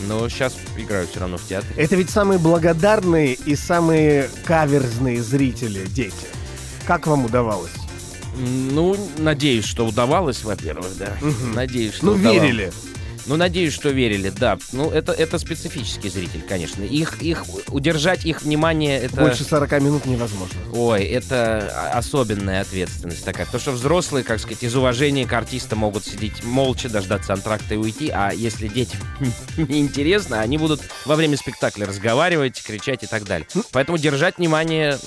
Но 0.07 0.29
сейчас 0.29 0.55
играю 0.77 1.07
все 1.07 1.19
равно 1.21 1.37
в 1.37 1.47
театре. 1.47 1.73
Это 1.75 1.95
ведь 1.95 2.09
самые 2.09 2.39
благодарные 2.39 3.33
и 3.33 3.55
самые 3.55 4.29
каверзные 4.45 5.21
зрители, 5.23 5.85
дети. 5.87 6.13
Как 6.85 7.07
вам 7.07 7.25
удавалось? 7.25 7.71
Ну, 8.37 8.95
надеюсь, 9.17 9.65
что 9.65 9.85
удавалось, 9.85 10.43
во-первых, 10.43 10.97
да. 10.97 11.17
Надеюсь, 11.53 11.95
что 11.95 12.07
Ну, 12.07 12.11
удавалось. 12.13 12.41
верили. 12.41 12.71
Ну, 13.27 13.35
надеюсь, 13.37 13.73
что 13.73 13.89
верили, 13.89 14.29
да. 14.35 14.57
Ну, 14.71 14.89
это, 14.89 15.11
это 15.11 15.37
специфический 15.37 16.09
зритель, 16.09 16.41
конечно. 16.41 16.83
Их, 16.83 17.21
их, 17.21 17.43
удержать 17.67 18.25
их 18.25 18.41
внимание, 18.41 18.99
это... 18.99 19.21
Больше 19.21 19.43
40 19.43 19.71
минут 19.79 20.05
невозможно. 20.07 20.59
Ой, 20.73 21.03
это 21.03 21.91
особенная 21.93 22.61
ответственность 22.61 23.23
такая. 23.23 23.45
Потому 23.45 23.61
что 23.61 23.71
взрослые, 23.73 24.23
как 24.23 24.39
сказать, 24.39 24.63
из 24.63 24.75
уважения 24.75 25.27
к 25.27 25.33
артистам 25.33 25.79
могут 25.79 26.03
сидеть 26.03 26.43
молча, 26.43 26.89
дождаться 26.89 27.33
антракта 27.33 27.75
и 27.75 27.77
уйти. 27.77 28.09
А 28.09 28.31
если 28.31 28.67
детям 28.67 28.99
неинтересно, 29.57 30.41
они 30.41 30.57
будут 30.57 30.81
во 31.05 31.15
время 31.15 31.37
спектакля 31.37 31.85
разговаривать, 31.85 32.61
кричать 32.63 33.03
и 33.03 33.07
так 33.07 33.25
далее. 33.25 33.47
Поэтому 33.71 33.99
держать 33.99 34.39
внимание... 34.39 34.97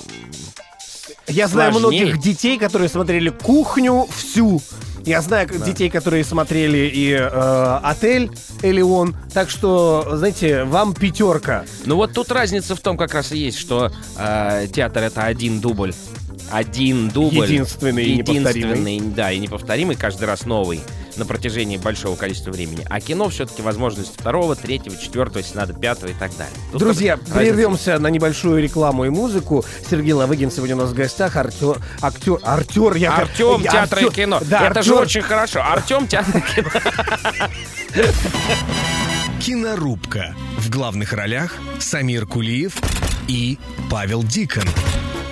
Я 1.27 1.47
знаю 1.47 1.71
Сложнее. 1.73 2.05
многих 2.05 2.21
детей, 2.21 2.57
которые 2.57 2.89
смотрели 2.89 3.29
кухню 3.29 4.07
всю. 4.15 4.61
Я 5.05 5.21
знаю 5.21 5.47
к- 5.47 5.63
детей, 5.63 5.89
которые 5.89 6.23
смотрели 6.23 6.89
и 6.91 7.11
э, 7.11 7.79
отель 7.83 8.31
Элеон. 8.63 9.15
Так 9.33 9.49
что, 9.51 10.13
знаете, 10.15 10.63
вам 10.63 10.93
пятерка. 10.95 11.63
Ну 11.85 11.95
вот 11.95 12.13
тут 12.13 12.31
разница 12.31 12.75
в 12.75 12.79
том 12.79 12.97
как 12.97 13.13
раз 13.13 13.31
и 13.31 13.37
есть, 13.37 13.59
что 13.59 13.91
э, 14.17 14.67
театр 14.73 15.03
это 15.03 15.23
один 15.23 15.59
дубль. 15.59 15.93
Один 16.51 17.09
дубль. 17.09 17.43
Единственный 17.51 18.03
и 18.05 18.17
Единственный, 18.17 18.99
да, 18.99 19.31
и 19.31 19.39
неповторимый, 19.39 19.95
каждый 19.95 20.25
раз 20.25 20.45
новый 20.45 20.81
на 21.17 21.25
протяжении 21.25 21.77
большого 21.77 22.15
количества 22.15 22.51
времени. 22.51 22.85
А 22.89 22.99
кино 22.99 23.29
все-таки 23.29 23.61
возможность 23.61 24.13
второго, 24.13 24.55
третьего, 24.55 24.95
четвертого, 24.97 25.39
если 25.39 25.55
надо, 25.57 25.73
пятого 25.73 26.09
и 26.09 26.13
так 26.13 26.35
далее. 26.37 26.53
Тут 26.71 26.79
Друзья, 26.79 27.13
разница. 27.15 27.33
прервемся 27.37 27.99
на 27.99 28.07
небольшую 28.07 28.61
рекламу 28.61 29.05
и 29.05 29.09
музыку. 29.09 29.63
Сергей 29.89 30.13
Лавыгин 30.13 30.51
сегодня 30.51 30.75
у 30.75 30.79
нас 30.79 30.89
в 30.91 30.93
гостях. 30.93 31.35
Артер, 31.35 31.77
актер, 32.01 32.39
Артер, 32.43 32.95
я 32.95 33.15
Артем, 33.15 33.61
я 33.61 33.71
театр 33.71 33.99
и 33.99 34.05
актер. 34.05 34.15
кино. 34.23 34.39
Да, 34.43 34.67
это 34.67 34.83
же 34.83 34.91
Артёр. 34.91 35.01
очень 35.03 35.21
хорошо. 35.21 35.61
Артем, 35.63 36.07
театр 36.07 36.37
и 36.37 36.55
кино. 36.55 36.69
Кинорубка. 39.39 40.35
В 40.57 40.69
главных 40.69 41.13
ролях 41.13 41.53
Самир 41.79 42.25
Кулиев 42.25 42.75
и 43.27 43.57
Павел 43.89 44.23
Дикон. 44.23 44.63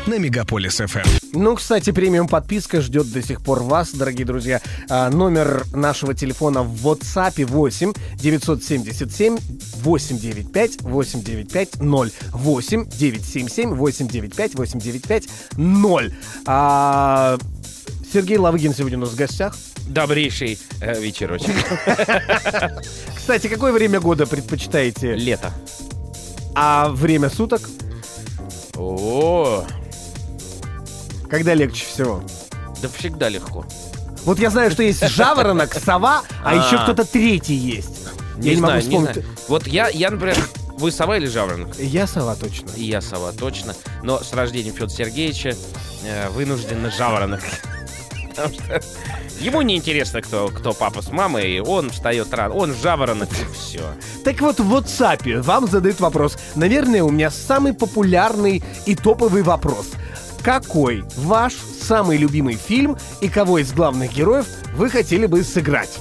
На 0.05 0.17
Мегаполис 0.17 0.81
ФМ. 0.85 0.99
Ну, 1.31 1.55
кстати, 1.55 1.91
премиум 1.91 2.27
подписка 2.27 2.81
ждет 2.81 3.09
до 3.09 3.21
сих 3.21 3.41
пор 3.41 3.63
вас, 3.63 3.93
дорогие 3.93 4.25
друзья. 4.25 4.61
А, 4.89 5.09
номер 5.09 5.63
нашего 5.73 6.13
телефона 6.13 6.61
в 6.61 6.85
WhatsApp 6.85 7.45
8 7.45 7.93
977 8.15 9.37
895 9.83 10.81
895 10.81 11.79
0 11.79 12.11
8 12.33 12.85
977 12.89 13.75
895 13.75 14.55
895 14.55 15.23
0. 15.55 16.13
А, 16.47 17.37
Сергей 18.11 18.37
Лавыгин 18.37 18.73
сегодня 18.73 18.97
у 18.97 19.01
нас 19.01 19.11
в 19.11 19.15
гостях. 19.15 19.55
Добрейший 19.87 20.59
э, 20.81 21.01
вечерочек. 21.01 21.55
Кстати, 23.15 23.47
какое 23.47 23.71
время 23.71 24.01
года 24.01 24.25
предпочитаете? 24.25 25.15
Лето. 25.15 25.53
А 26.55 26.89
время 26.89 27.29
суток? 27.29 27.69
О, 28.75 29.42
Когда 31.33 31.55
легче 31.55 31.83
всего? 31.83 32.23
да 32.79 32.87
всегда 32.95 33.27
легко. 33.27 33.65
Вот 34.23 34.37
я 34.37 34.51
знаю, 34.51 34.69
что 34.69 34.83
есть 34.83 35.03
жаворонок, 35.03 35.73
сова, 35.73 36.21
а, 36.43 36.51
А. 36.51 36.53
еще 36.53 36.77
кто-то 36.83 37.05
третий 37.05 37.55
есть. 37.55 38.05
я 38.37 38.53
не 38.53 38.61
могу 38.61 38.79
вспомнить. 38.79 39.25
Вот 39.47 39.65
я, 39.65 39.87
я, 39.87 40.11
например, 40.11 40.37
вы 40.77 40.91
сова 40.91 41.17
или 41.17 41.25
жаворонок? 41.25 41.75
Я 41.79 42.05
сова 42.05 42.35
точно. 42.35 42.69
И 42.75 42.83
я 42.83 43.01
сова, 43.01 43.31
точно. 43.31 43.73
Но 44.03 44.19
с 44.19 44.31
рождением 44.31 44.75
Федора 44.75 44.91
Сергеевича 44.91 45.55
э, 46.05 46.29
вынужден 46.29 46.83
на 46.83 46.91
жаворонок. 46.91 47.41
Потому 48.29 48.53
что 48.53 48.81
ему 49.39 49.63
не 49.63 49.75
интересно, 49.75 50.21
кто, 50.21 50.49
кто 50.49 50.73
папа 50.73 51.01
с 51.01 51.09
мамой, 51.09 51.51
и 51.51 51.59
он 51.59 51.89
встает 51.89 52.31
рано. 52.31 52.53
Он 52.53 52.75
жаворонок, 52.75 53.29
и 53.31 53.53
все. 53.55 53.81
Так 54.23 54.39
вот, 54.39 54.59
в 54.59 54.71
WhatsApp 54.71 55.41
вам 55.41 55.67
задают 55.67 55.99
вопрос. 55.99 56.37
Наверное, 56.53 57.01
у 57.03 57.09
меня 57.09 57.31
самый 57.31 57.73
популярный 57.73 58.63
и 58.85 58.95
топовый 58.95 59.41
вопрос. 59.41 59.87
Какой 60.43 61.05
ваш 61.15 61.53
самый 61.53 62.17
любимый 62.17 62.55
фильм 62.55 62.97
и 63.21 63.29
кого 63.29 63.59
из 63.59 63.71
главных 63.71 64.13
героев 64.13 64.45
вы 64.75 64.89
хотели 64.89 65.25
бы 65.25 65.41
сыграть? 65.43 65.97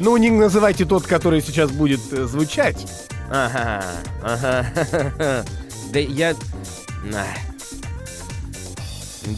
Ну, 0.00 0.16
не 0.16 0.30
называйте 0.30 0.84
тот, 0.84 1.06
который 1.06 1.40
сейчас 1.40 1.70
будет 1.70 2.00
э, 2.12 2.24
звучать. 2.26 2.84
Ага, 3.30 3.84
ага. 4.22 5.44
Да 5.92 5.98
я... 5.98 6.34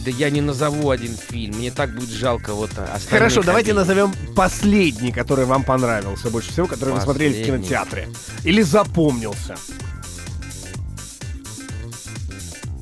Да 0.05 0.09
я 0.11 0.29
не 0.29 0.41
назову 0.41 0.89
один 0.89 1.15
фильм. 1.15 1.57
Мне 1.57 1.69
так 1.69 1.93
будет 1.93 2.09
жалко 2.09 2.53
вот 2.53 2.71
Хорошо, 3.09 3.43
давайте 3.43 3.71
обидеть. 3.71 3.87
назовем 3.87 4.13
последний, 4.35 5.11
который 5.11 5.45
вам 5.45 5.63
понравился 5.63 6.29
больше 6.31 6.51
всего, 6.51 6.65
который 6.65 6.95
вы 6.95 7.01
смотрели 7.01 7.33
в 7.33 7.37
Последний. 7.37 7.57
кинотеатре. 7.67 8.09
Или 8.43 8.61
запомнился. 8.63 9.55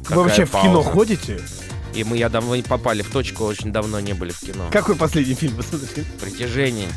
Какая 0.03 0.17
вы 0.17 0.24
вообще 0.24 0.45
в 0.45 0.51
кино 0.51 0.81
пауза. 0.83 0.89
ходите? 0.89 1.41
И 1.93 2.03
мы, 2.03 2.17
я 2.17 2.29
давно 2.29 2.55
не 2.55 2.63
попали 2.63 3.01
в 3.03 3.12
точку, 3.12 3.45
очень 3.45 3.72
давно 3.72 4.00
не 4.00 4.13
были 4.13 4.31
в 4.31 4.39
кино. 4.39 4.67
Какой 4.72 4.95
последний 4.95 5.36
фильм 5.36 5.55
вы 5.55 5.63
смотрели? 5.63 6.05
Притяжение. 6.19 6.89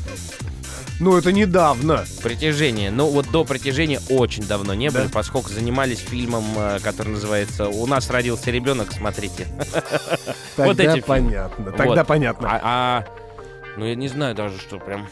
Ну, 0.98 1.16
это 1.18 1.30
недавно. 1.30 2.06
Притяжение. 2.22 2.90
Ну, 2.90 3.08
вот 3.08 3.30
до 3.30 3.44
притяжения 3.44 4.00
очень 4.08 4.44
давно 4.44 4.72
не 4.72 4.88
были, 4.90 5.04
Да? 5.04 5.10
поскольку 5.12 5.50
занимались 5.50 5.98
фильмом, 5.98 6.44
э, 6.56 6.78
который 6.82 7.08
называется 7.10 7.68
«У 7.68 7.86
нас 7.86 8.08
родился 8.08 8.50
ребенок», 8.50 8.92
смотрите. 8.92 9.46
Тогда 10.56 10.64
Вот 10.64 10.80
эти 10.80 11.00
понятно. 11.00 11.72
Тогда 11.72 11.96
Вот. 11.96 12.06
понятно. 12.06 12.48
А, 12.50 12.60
а, 12.62 13.04
ну, 13.76 13.84
я 13.84 13.94
не 13.94 14.08
знаю 14.08 14.34
даже, 14.34 14.58
что 14.58 14.78
прям... 14.78 15.06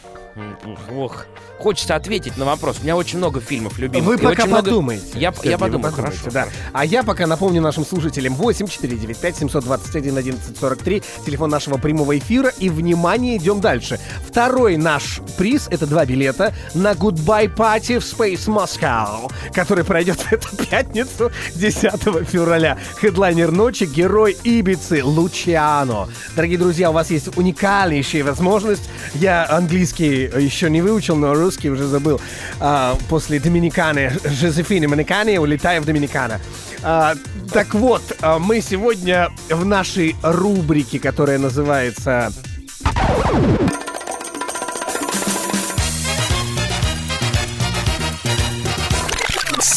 Ох, 0.96 1.26
хочется 1.60 1.94
ответить 1.94 2.36
на 2.36 2.44
вопрос. 2.44 2.78
У 2.80 2.82
меня 2.82 2.96
очень 2.96 3.18
много 3.18 3.40
фильмов 3.40 3.78
любимых. 3.78 4.06
Вы 4.06 4.18
пока 4.18 4.28
очень 4.30 4.46
много- 4.48 4.62
подумайте. 4.70 5.04
Я, 5.14 5.32
Сергей, 5.32 5.50
я 5.50 5.58
подумаю, 5.58 5.92
хорошо. 5.94 6.30
да. 6.32 6.48
А 6.72 6.84
я 6.84 7.02
пока 7.04 7.26
напомню 7.26 7.60
нашим 7.62 7.86
слушателям 7.86 8.34
8 8.34 8.66
495 8.66 9.36
721 9.36 10.12
1143, 10.18 11.02
телефон 11.24 11.50
нашего 11.50 11.76
прямого 11.78 12.18
эфира. 12.18 12.48
И, 12.58 12.68
внимание, 12.68 13.36
идем 13.36 13.60
дальше. 13.60 14.00
Второй 14.26 14.76
наш 14.76 15.20
приз— 15.38 15.68
это 15.70 15.86
два 15.86 16.04
билета 16.04 16.52
на 16.74 16.92
Goodbye 16.92 17.54
Party 17.54 18.00
в 18.00 18.04
Space 18.04 18.48
Moscow, 18.48 19.30
который 19.52 19.84
пройдет 19.84 20.20
в 20.20 20.32
эту 20.32 20.56
пятницу, 20.66 21.30
10 21.54 22.24
февраля. 22.24 22.76
Хедлайнер 23.00 23.52
ночи— 23.52 23.84
герой 23.86 24.36
Ибицы 24.42 25.04
Лучиано. 25.04 26.08
Дорогие 26.34 26.58
друзья, 26.58 26.90
у 26.90 26.92
вас 26.92 27.10
есть 27.10 27.36
уникальнейшая 27.36 28.24
возможность. 28.24 28.88
Я 29.14 29.46
английский 29.48 30.23
еще 30.24 30.70
не 30.70 30.82
выучил, 30.82 31.16
но 31.16 31.34
русский 31.34 31.70
уже 31.70 31.86
забыл. 31.86 32.20
А, 32.60 32.96
после 33.08 33.38
Доминиканы, 33.38 34.12
Жозефины 34.24 34.88
Доминиканы, 34.88 35.38
улетаю 35.38 35.82
в 35.82 35.84
Доминикана. 35.84 36.40
А, 36.82 37.14
так 37.52 37.74
вот, 37.74 38.02
а, 38.20 38.38
мы 38.38 38.60
сегодня 38.60 39.30
в 39.48 39.64
нашей 39.64 40.16
рубрике, 40.22 40.98
которая 40.98 41.38
называется 41.38 42.32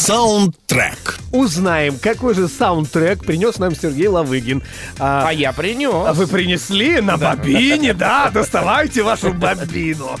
Саундтрек. 0.08 1.18
узнаем, 1.32 1.98
какой 1.98 2.32
же 2.32 2.48
саундтрек 2.48 3.26
принес 3.26 3.58
нам 3.58 3.74
Сергей 3.74 4.06
Лавыгин. 4.06 4.62
А, 4.98 5.28
А 5.28 5.32
я 5.34 5.52
принес. 5.52 5.92
А 5.92 6.14
вы 6.14 6.26
принесли 6.26 7.02
на 7.02 7.18
бобине, 7.18 7.92
да? 7.92 8.30
Доставайте 8.30 9.02
вашу 9.02 9.34
бобину. 9.34 10.16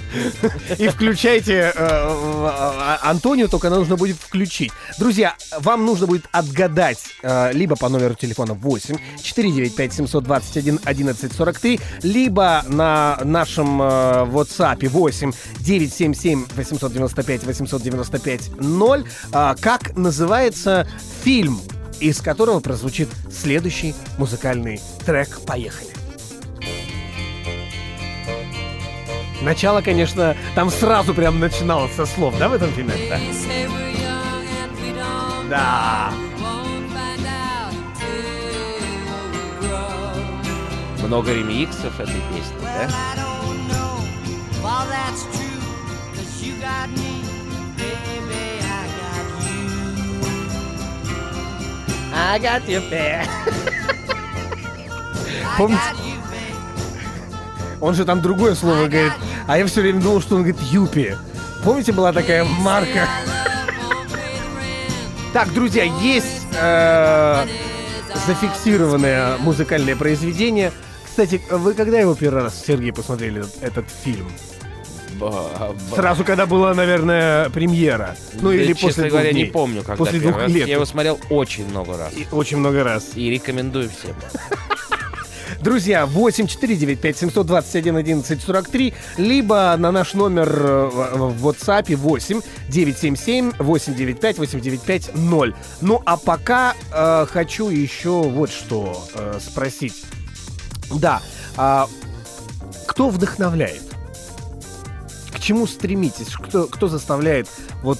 И 0.76 0.88
включайте 0.88 1.54
э, 1.54 1.72
э, 1.74 2.96
Антонию, 3.00 3.48
только 3.48 3.70
нужно 3.70 3.96
будет 3.96 4.18
включить. 4.18 4.72
Друзья, 4.98 5.34
вам 5.58 5.86
нужно 5.86 6.06
будет 6.06 6.26
отгадать 6.32 6.98
э, 7.22 7.52
либо 7.54 7.74
по 7.74 7.88
номеру 7.88 8.14
телефона 8.14 8.52
8 8.52 8.98
495 9.22 9.92
721 9.94 10.80
1143, 10.84 11.80
либо 12.02 12.62
на 12.68 13.18
нашем 13.24 13.80
э, 13.80 13.84
WhatsApp 14.26 14.86
8 14.86 15.32
977 15.60 16.44
895 16.54 17.44
895 17.44 18.50
0, 18.60 19.04
э, 19.32 19.54
как 19.58 19.77
называется 19.96 20.86
фильм, 21.22 21.60
из 22.00 22.20
которого 22.20 22.60
прозвучит 22.60 23.08
следующий 23.30 23.94
музыкальный 24.18 24.80
трек. 25.04 25.40
Поехали. 25.46 25.90
Начало, 29.42 29.82
конечно, 29.82 30.36
там 30.54 30.70
сразу 30.70 31.14
прям 31.14 31.38
начиналось 31.38 31.94
со 31.94 32.06
слов, 32.06 32.34
да, 32.38 32.48
в 32.48 32.54
этом 32.54 32.70
фильме? 32.72 32.92
Да. 33.08 33.18
Да. 35.48 36.12
Много 41.06 41.32
ремиксов 41.32 41.98
этой 42.00 42.20
песни, 42.32 42.56
да? 42.62 42.90
I 52.18 52.38
got 52.40 52.66
you 52.68 52.82
there. 52.90 53.24
Помните? 55.56 55.80
Он 57.80 57.94
же 57.94 58.04
там 58.04 58.20
другое 58.20 58.54
слово 58.54 58.86
говорит. 58.86 59.12
А 59.46 59.56
я 59.56 59.66
все 59.66 59.82
время 59.82 60.00
думал, 60.00 60.20
что 60.20 60.34
он 60.34 60.42
говорит 60.42 60.60
юпи. 60.62 61.16
Помните, 61.62 61.92
была 61.92 62.12
такая 62.12 62.44
марка? 62.44 63.08
Так, 65.32 65.52
друзья, 65.52 65.84
есть 65.84 66.46
э, 66.60 67.46
зафиксированное 68.26 69.36
музыкальное 69.38 69.94
произведение. 69.94 70.72
Кстати, 71.04 71.40
вы 71.50 71.74
когда 71.74 72.00
его 72.00 72.14
первый 72.14 72.44
раз, 72.44 72.60
Сергей, 72.66 72.92
посмотрели 72.92 73.40
этот, 73.40 73.62
этот 73.62 73.84
фильм? 73.90 74.28
Сразу, 75.94 76.24
когда 76.24 76.46
была, 76.46 76.74
наверное, 76.74 77.50
премьера. 77.50 78.16
Ну 78.40 78.50
Да, 78.50 78.54
или 78.54 78.72
честно 78.72 78.88
после 78.88 79.02
двух 79.04 79.12
говоря, 79.12 79.32
дней. 79.32 79.44
не 79.44 79.50
помню, 79.50 79.82
когда 79.82 79.96
После 79.96 80.20
двух 80.20 80.36
раз. 80.36 80.50
лет. 80.50 80.68
Я 80.68 80.74
его 80.74 80.84
смотрел 80.84 81.18
очень 81.30 81.68
много 81.68 81.96
раз. 81.96 82.12
И 82.14 82.26
очень 82.32 82.58
много 82.58 82.84
раз. 82.84 83.10
И 83.14 83.30
рекомендую 83.30 83.88
всем. 83.90 84.14
Друзья, 85.60 86.06
8495 86.06 87.18
721 87.18 87.96
11 87.96 88.42
43, 88.42 88.94
либо 89.16 89.74
на 89.76 89.90
наш 89.90 90.14
номер 90.14 90.48
э, 90.48 90.88
в 91.16 91.48
WhatsApp 91.48 91.96
8 91.96 92.40
977 92.68 93.52
895 93.58 94.38
895 94.38 95.14
0. 95.16 95.54
Ну 95.80 96.02
а 96.04 96.16
пока 96.16 96.74
э, 96.92 97.26
хочу 97.28 97.70
еще 97.70 98.22
вот 98.22 98.50
что 98.50 99.04
э, 99.14 99.38
спросить. 99.40 100.04
Да, 100.92 101.22
а 101.56 101.88
кто 102.86 103.08
вдохновляет? 103.10 103.82
Чему 105.48 105.66
стремитесь? 105.66 106.28
Кто, 106.34 106.66
кто 106.66 106.88
заставляет 106.88 107.48
вот 107.82 107.98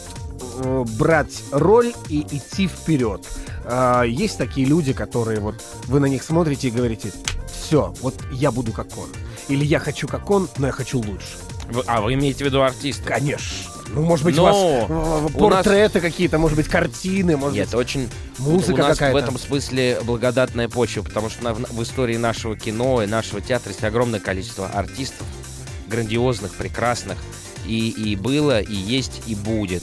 э, 0.61 0.85
брать 0.99 1.43
роль 1.51 1.95
и 2.11 2.21
идти 2.21 2.69
вперед? 2.69 3.27
А, 3.65 4.03
есть 4.03 4.37
такие 4.37 4.67
люди, 4.67 4.93
которые 4.93 5.41
вот 5.41 5.55
вы 5.87 5.99
на 5.99 6.05
них 6.05 6.23
смотрите 6.23 6.69
и 6.69 6.71
говорите, 6.71 7.11
все, 7.51 7.95
вот 8.03 8.15
я 8.33 8.51
буду 8.51 8.73
как 8.73 8.89
он. 8.99 9.09
Или 9.49 9.65
я 9.65 9.79
хочу 9.79 10.07
как 10.07 10.29
он, 10.31 10.47
но 10.59 10.67
я 10.67 10.75
хочу 10.75 10.99
лучше. 10.99 11.39
Вы- 11.71 11.85
А 11.87 12.03
вы 12.03 12.13
имеете 12.13 12.45
в 12.45 12.49
виду 12.49 12.61
артиста? 12.61 13.05
Конечно. 13.05 13.71
Ну, 13.95 14.03
может 14.03 14.27
быть, 14.27 14.37
Но 14.37 14.43
у 14.43 14.45
вас 14.45 14.57
э, 14.91 15.39
у 15.39 15.49
нас- 15.49 15.65
портреты 15.65 16.03
какие-то, 16.03 16.37
может 16.39 16.59
быть, 16.59 16.69
картины, 16.69 17.39
может 17.39 17.55
Нет, 17.57 17.69
быть. 17.69 17.75
очень... 17.77 18.11
музыка 18.37 18.83
какая-то. 18.83 19.15
в 19.15 19.17
этом 19.17 19.39
смысле 19.39 20.01
благодатная 20.05 20.69
почва, 20.69 21.03
потому 21.03 21.31
что 21.31 21.55
в 21.55 21.83
истории 21.83 22.19
нашего 22.19 22.57
кино 22.57 23.03
и 23.03 23.07
нашего 23.07 23.41
театра 23.41 23.71
есть 23.73 23.83
огромное 23.85 24.21
количество 24.21 24.67
артистов, 24.69 25.27
грандиозных, 25.89 26.55
прекрасных. 26.55 27.19
И, 27.67 27.89
и 27.91 28.17
было, 28.17 28.61
и 28.61 28.75
есть, 28.75 29.23
и 29.27 29.35
будет, 29.35 29.83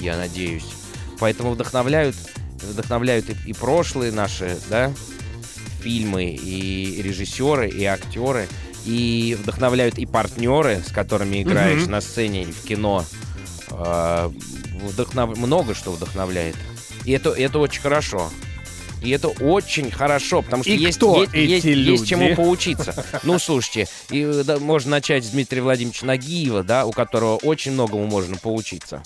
я 0.00 0.16
надеюсь. 0.16 0.66
Поэтому 1.18 1.50
вдохновляют, 1.50 2.16
вдохновляют 2.62 3.28
и, 3.30 3.36
и 3.50 3.52
прошлые 3.52 4.12
наши, 4.12 4.58
да, 4.70 4.92
фильмы, 5.82 6.26
и 6.26 7.02
режиссеры, 7.02 7.68
и 7.68 7.84
актеры, 7.84 8.48
и 8.84 9.36
вдохновляют 9.40 9.98
и 9.98 10.06
партнеры, 10.06 10.82
с 10.86 10.92
которыми 10.92 11.42
играешь 11.42 11.82
Мгм. 11.82 11.90
на 11.92 12.00
сцене 12.00 12.42
и 12.44 12.52
в 12.52 12.62
кино. 12.62 13.04
А, 13.70 14.32
вдохнов- 14.82 15.36
Много 15.36 15.74
что 15.74 15.90
вдохновляет. 15.92 16.56
И 17.04 17.12
это, 17.12 17.30
это 17.30 17.58
очень 17.58 17.82
хорошо. 17.82 18.30
И 19.02 19.10
это 19.10 19.28
очень 19.28 19.90
хорошо, 19.90 20.42
потому 20.42 20.62
что 20.62 20.72
И 20.72 20.76
есть, 20.76 20.98
кто 20.98 21.22
есть, 21.22 21.34
эти 21.34 21.50
есть, 21.50 21.64
люди? 21.64 21.90
есть 21.90 22.08
чему 22.08 22.34
поучиться. 22.34 23.04
Ну, 23.22 23.38
слушайте, 23.38 23.88
и, 24.10 24.42
да, 24.44 24.58
можно 24.58 24.92
начать 24.92 25.24
с 25.24 25.28
Дмитрия 25.28 25.62
Владимировича 25.62 26.06
Нагиева, 26.06 26.62
да, 26.62 26.84
у 26.86 26.92
которого 26.92 27.36
очень 27.36 27.72
многому 27.72 28.06
можно 28.06 28.36
поучиться. 28.36 29.02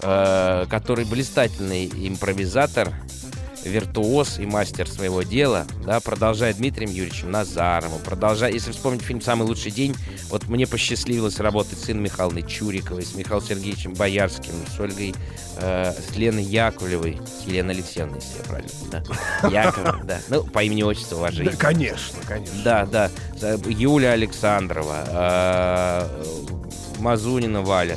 Э, 0.00 0.66
который 0.68 1.04
блистательный 1.04 1.86
импровизатор, 1.86 2.92
виртуоз 3.64 4.38
и 4.38 4.46
мастер 4.46 4.88
своего 4.88 5.22
дела, 5.22 5.66
да, 5.84 6.00
продолжая 6.00 6.52
Дмитрием 6.54 6.90
Юрьевичем 6.90 7.30
Назаровым, 7.30 8.00
продолжая, 8.04 8.52
если 8.52 8.72
вспомнить 8.72 9.02
фильм 9.02 9.20
«Самый 9.20 9.46
лучший 9.46 9.70
день», 9.70 9.94
вот 10.30 10.48
мне 10.48 10.66
посчастливилось 10.66 11.40
работать 11.40 11.78
с 11.78 11.90
Инной 11.90 12.04
Михайловной 12.04 12.42
Чуриковой, 12.42 13.04
с 13.04 13.14
Михаилом 13.14 13.44
Сергеевичем 13.44 13.94
Боярским, 13.94 14.52
с 14.74 14.78
Ольгой, 14.78 15.14
э, 15.58 15.92
с 15.92 16.16
Леной 16.16 16.44
Яковлевой, 16.44 17.18
с 17.42 17.46
Еленой 17.46 17.74
Алексеевной, 17.74 18.20
если 18.20 18.38
я 18.38 18.44
правильно, 18.44 18.70
да, 18.90 19.48
Яковлевой, 19.64 20.04
да, 20.04 20.20
ну, 20.28 20.44
по 20.44 20.62
имени 20.62 20.82
отчеству 20.82 21.10
Да, 21.12 21.16
уважение. 21.16 21.52
конечно, 21.56 22.18
конечно. 22.26 22.54
Да, 22.64 22.86
да. 22.86 23.10
За- 23.38 23.58
Юля 23.68 24.12
Александрова, 24.12 25.04
э, 25.08 26.24
Мазунина 27.00 27.62
Валя. 27.62 27.96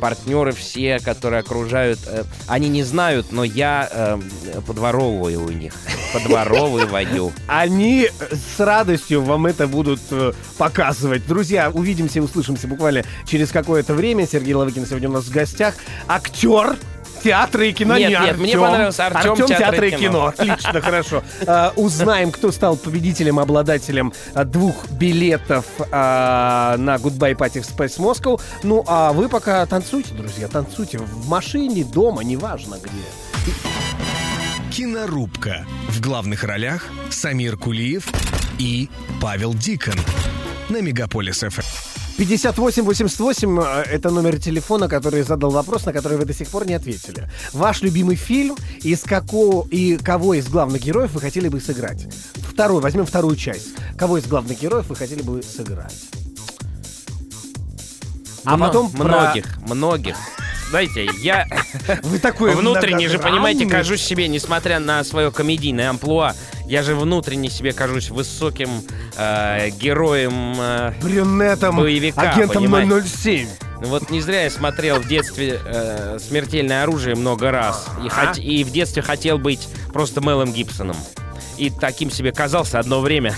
Партнеры 0.00 0.52
все, 0.52 0.98
которые 1.00 1.40
окружают, 1.40 2.00
э, 2.06 2.24
они 2.46 2.68
не 2.68 2.82
знают, 2.82 3.32
но 3.32 3.44
я 3.44 3.88
э, 3.90 4.18
подворовываю 4.66 5.44
у 5.44 5.50
них. 5.50 5.72
Подворовываю. 6.12 7.32
Они 7.46 8.08
с 8.30 8.60
радостью 8.60 9.22
вам 9.22 9.46
это 9.46 9.66
будут 9.66 10.00
э, 10.10 10.32
показывать. 10.56 11.26
Друзья, 11.26 11.70
увидимся 11.70 12.18
и 12.18 12.22
услышимся 12.22 12.66
буквально 12.66 13.04
через 13.26 13.50
какое-то 13.50 13.94
время. 13.94 14.26
Сергей 14.26 14.54
Лавыкин 14.54 14.86
сегодня 14.86 15.08
у 15.08 15.12
нас 15.12 15.24
в 15.24 15.32
гостях. 15.32 15.74
Актер 16.06 16.76
театра 17.22 17.64
и 17.66 17.72
кино. 17.72 17.96
Нет, 17.98 18.10
не 18.10 18.16
нет, 18.26 18.36
мне 18.38 18.46
Артём. 18.52 18.62
понравился 18.64 19.06
Артём, 19.06 19.32
Артём, 19.32 19.46
театр 19.48 19.66
театра 19.66 19.86
и 19.86 19.90
кино. 19.90 20.00
кино. 20.00 20.26
Отлично, 20.26 20.80
хорошо. 20.80 21.22
А, 21.46 21.72
Узнаем, 21.76 22.30
кто 22.30 22.52
стал 22.52 22.76
победителем, 22.76 23.38
обладателем 23.38 24.12
а, 24.34 24.44
двух 24.44 24.88
билетов 24.90 25.64
а, 25.90 26.76
на 26.76 26.96
Goodbye 26.96 27.34
Party 27.36 27.60
в 27.60 27.68
Space 27.78 27.98
Moscow. 27.98 28.40
Ну, 28.62 28.84
а 28.86 29.12
вы 29.12 29.28
пока 29.28 29.64
танцуйте, 29.66 30.14
друзья, 30.14 30.48
танцуйте. 30.48 30.98
В 30.98 31.28
машине, 31.28 31.84
дома, 31.84 32.22
неважно 32.22 32.76
где. 32.82 33.52
Кинорубка. 34.72 35.66
В 35.88 36.00
главных 36.00 36.44
ролях 36.44 36.86
Самир 37.10 37.56
Кулиев 37.56 38.06
и 38.58 38.88
Павел 39.20 39.54
Дикон. 39.54 39.94
На 40.68 40.80
Мегаполис 40.80 41.40
ФМ. 41.40 41.97
5888 42.18 43.60
э, 43.60 43.82
это 43.92 44.10
номер 44.10 44.40
телефона, 44.40 44.88
который 44.88 45.22
задал 45.22 45.50
вопрос, 45.50 45.86
на 45.86 45.92
который 45.92 46.18
вы 46.18 46.24
до 46.24 46.34
сих 46.34 46.48
пор 46.48 46.66
не 46.66 46.74
ответили. 46.74 47.30
Ваш 47.52 47.80
любимый 47.82 48.16
фильм, 48.16 48.56
из 48.82 49.02
какого 49.02 49.66
и 49.68 49.96
кого 49.96 50.34
из 50.34 50.48
главных 50.48 50.82
героев 50.82 51.12
вы 51.12 51.20
хотели 51.20 51.48
бы 51.48 51.60
сыграть? 51.60 52.08
Второй, 52.34 52.82
возьмем 52.82 53.06
вторую 53.06 53.36
часть. 53.36 53.68
Кого 53.96 54.18
из 54.18 54.26
главных 54.26 54.60
героев 54.60 54.86
вы 54.88 54.96
хотели 54.96 55.22
бы 55.22 55.40
сыграть? 55.44 55.94
А 58.44 58.56
Мно- 58.56 58.66
потом 58.66 58.90
про- 58.90 59.04
многих, 59.04 59.58
многих. 59.60 60.16
Знаете, 60.70 61.08
я 61.22 61.46
Вы 62.02 62.18
такой 62.18 62.54
внутренне 62.54 63.08
же, 63.08 63.18
понимаете, 63.18 63.64
кажусь 63.66 64.02
себе, 64.02 64.26
несмотря 64.28 64.80
на 64.80 65.04
свое 65.04 65.30
комедийное 65.30 65.88
амплуа, 65.90 66.34
я 66.68 66.82
же 66.82 66.94
внутренне 66.94 67.50
себе 67.50 67.72
кажусь 67.72 68.10
высоким 68.10 68.68
э, 69.16 69.70
героем. 69.70 70.54
э, 70.58 70.92
брюнетом, 71.02 71.76
боевика, 71.76 72.32
агентом 72.32 72.56
понимаете? 72.62 73.08
007. 73.08 73.48
Ну 73.80 73.88
Вот 73.88 74.10
не 74.10 74.20
зря 74.20 74.42
я 74.44 74.50
смотрел 74.50 74.96
в 75.00 75.06
детстве 75.08 75.60
э, 75.64 76.18
«Смертельное 76.20 76.82
оружие» 76.82 77.14
много 77.16 77.50
раз. 77.50 77.86
И, 78.04 78.08
хот- 78.08 78.40
и 78.40 78.64
в 78.64 78.70
детстве 78.70 79.02
хотел 79.02 79.38
быть 79.38 79.68
просто 79.92 80.20
Мелом 80.20 80.52
Гибсоном. 80.52 80.96
И 81.56 81.70
таким 81.70 82.10
себе 82.10 82.32
казался 82.32 82.78
одно 82.78 83.00
время. 83.00 83.34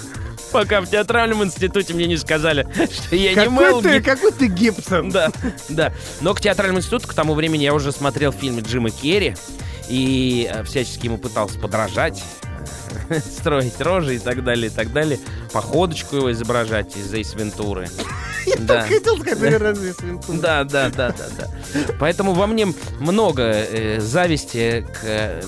Пока 0.52 0.80
в 0.80 0.86
театральном 0.90 1.42
институте 1.44 1.94
мне 1.94 2.06
не 2.06 2.16
сказали, 2.16 2.66
что 2.92 3.16
я 3.16 3.34
не 3.34 3.48
Мел 3.50 3.80
Какой 3.80 3.82
ты, 3.82 3.98
Гибсон. 3.98 4.02
какой 4.02 4.32
ты 4.32 4.46
Гибсон? 4.48 5.10
Да, 5.10 5.30
да. 5.68 5.92
Но 6.20 6.34
к 6.34 6.40
театральному 6.40 6.80
институту 6.80 7.08
к 7.08 7.14
тому 7.14 7.34
времени 7.34 7.62
я 7.64 7.72
уже 7.74 7.92
смотрел 7.92 8.32
фильмы 8.32 8.60
Джима 8.62 8.90
Керри 8.90 9.34
и 9.88 10.50
э, 10.52 10.64
всячески 10.64 11.06
ему 11.06 11.18
пытался 11.18 11.58
подражать, 11.58 12.22
строить 13.38 13.80
рожи 13.80 14.16
и 14.16 14.18
так 14.18 14.44
далее, 14.44 14.68
и 14.68 14.70
так 14.70 14.92
далее. 14.92 15.18
Походочку 15.52 16.16
его 16.16 16.32
изображать 16.32 16.96
из 16.96 17.12
Эйс 17.12 17.34
Вентуры. 17.34 17.88
Да. 18.58 18.82
Хотел 18.82 19.18
сказать, 19.18 19.40
наверное, 19.40 19.74
здесь 19.74 20.00
Винтур. 20.00 20.36
Да, 20.36 20.64
да, 20.64 20.90
да, 20.90 21.10
да, 21.10 21.26
да. 21.38 21.48
Поэтому 22.00 22.32
во 22.32 22.46
мне 22.46 22.66
много 22.98 23.42
э, 23.42 24.00
зависти 24.00 24.86
к 24.92 25.04
э, 25.04 25.42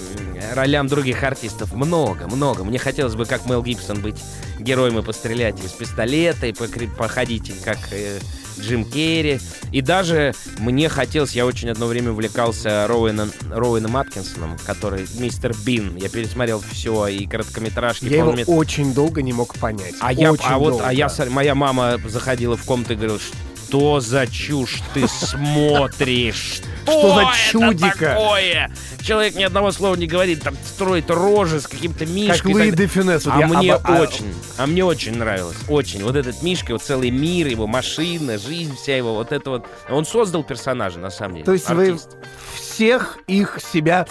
ролям 0.54 0.86
других 0.86 1.22
артистов. 1.22 1.72
Много, 1.74 2.28
много. 2.28 2.64
Мне 2.64 2.78
хотелось 2.78 3.14
бы, 3.14 3.24
как 3.24 3.46
Мел 3.46 3.62
Гибсон, 3.62 4.00
быть 4.00 4.22
героем 4.60 4.98
и 4.98 5.02
пострелять 5.02 5.62
из 5.64 5.72
пистолета, 5.72 6.46
и 6.46 6.52
покри- 6.52 6.94
походить 6.94 7.52
как 7.64 7.78
э, 7.90 8.18
Джим 8.58 8.84
Керри. 8.84 9.40
И 9.72 9.80
даже 9.80 10.34
мне 10.58 10.88
хотелось, 10.88 11.32
я 11.32 11.46
очень 11.46 11.70
одно 11.70 11.86
время 11.86 12.12
увлекался 12.12 12.86
Роуэном, 12.86 13.32
Роуэном 13.50 13.96
Аткинсоном, 13.96 14.56
который 14.64 15.06
мистер 15.18 15.54
Бин. 15.64 15.96
Я 15.96 16.08
пересмотрел 16.08 16.62
все, 16.72 17.06
и 17.08 17.26
короткометражки, 17.26 18.04
Я 18.04 18.18
его 18.18 18.34
очень 18.46 18.94
долго 18.94 19.22
не 19.22 19.32
мог 19.32 19.56
понять. 19.58 19.94
А 20.00 20.12
я, 20.12 20.34
а 20.42 20.58
вот, 20.58 20.70
долго. 20.70 20.86
а 20.86 20.92
я, 20.92 21.08
моя 21.30 21.54
мама 21.54 21.98
заходила 22.06 22.56
в 22.56 22.64
комнату 22.64 22.92
и 22.92 22.96
говорила, 22.96 23.18
что 23.68 24.00
за 24.00 24.26
чушь 24.26 24.80
ты 24.92 25.06
смотришь? 25.08 26.60
Что 26.84 27.14
за 27.14 27.26
чудика?» 27.50 28.10
такое? 28.14 28.70
Человек 29.02 29.36
ни 29.36 29.42
одного 29.42 29.72
слова 29.72 29.94
не 29.94 30.06
говорит, 30.06 30.42
там 30.42 30.54
строит 30.64 31.10
рожи 31.10 31.60
с 31.60 31.66
каким-то 31.66 32.04
мишкой. 32.04 32.36
Как 32.36 32.44
Луи 32.44 32.70
де 32.72 32.86
Фюнес. 32.86 33.24
Вот 33.24 33.34
а 33.34 33.38
я 33.40 33.46
мне 33.46 33.74
оба- 33.74 33.80
а- 33.84 34.00
очень, 34.02 34.34
а 34.58 34.66
мне 34.66 34.84
очень 34.84 35.16
нравилось, 35.16 35.56
очень. 35.68 36.02
Вот 36.04 36.14
этот 36.14 36.42
Мишка, 36.42 36.72
вот 36.72 36.82
целый 36.82 37.10
мир, 37.10 37.46
его 37.46 37.66
машина, 37.66 38.36
жизнь 38.38 38.76
вся 38.76 38.96
его, 38.96 39.14
вот 39.14 39.32
это 39.32 39.48
вот. 39.50 39.66
Он 39.88 40.04
создал 40.04 40.44
персонажа, 40.44 40.98
на 40.98 41.10
самом 41.10 41.34
деле. 41.36 41.46
То 41.46 41.52
есть 41.54 41.68
вы 41.70 41.88
артист. 41.88 42.16
всех 42.54 43.18
их 43.26 43.58
себя 43.72 44.06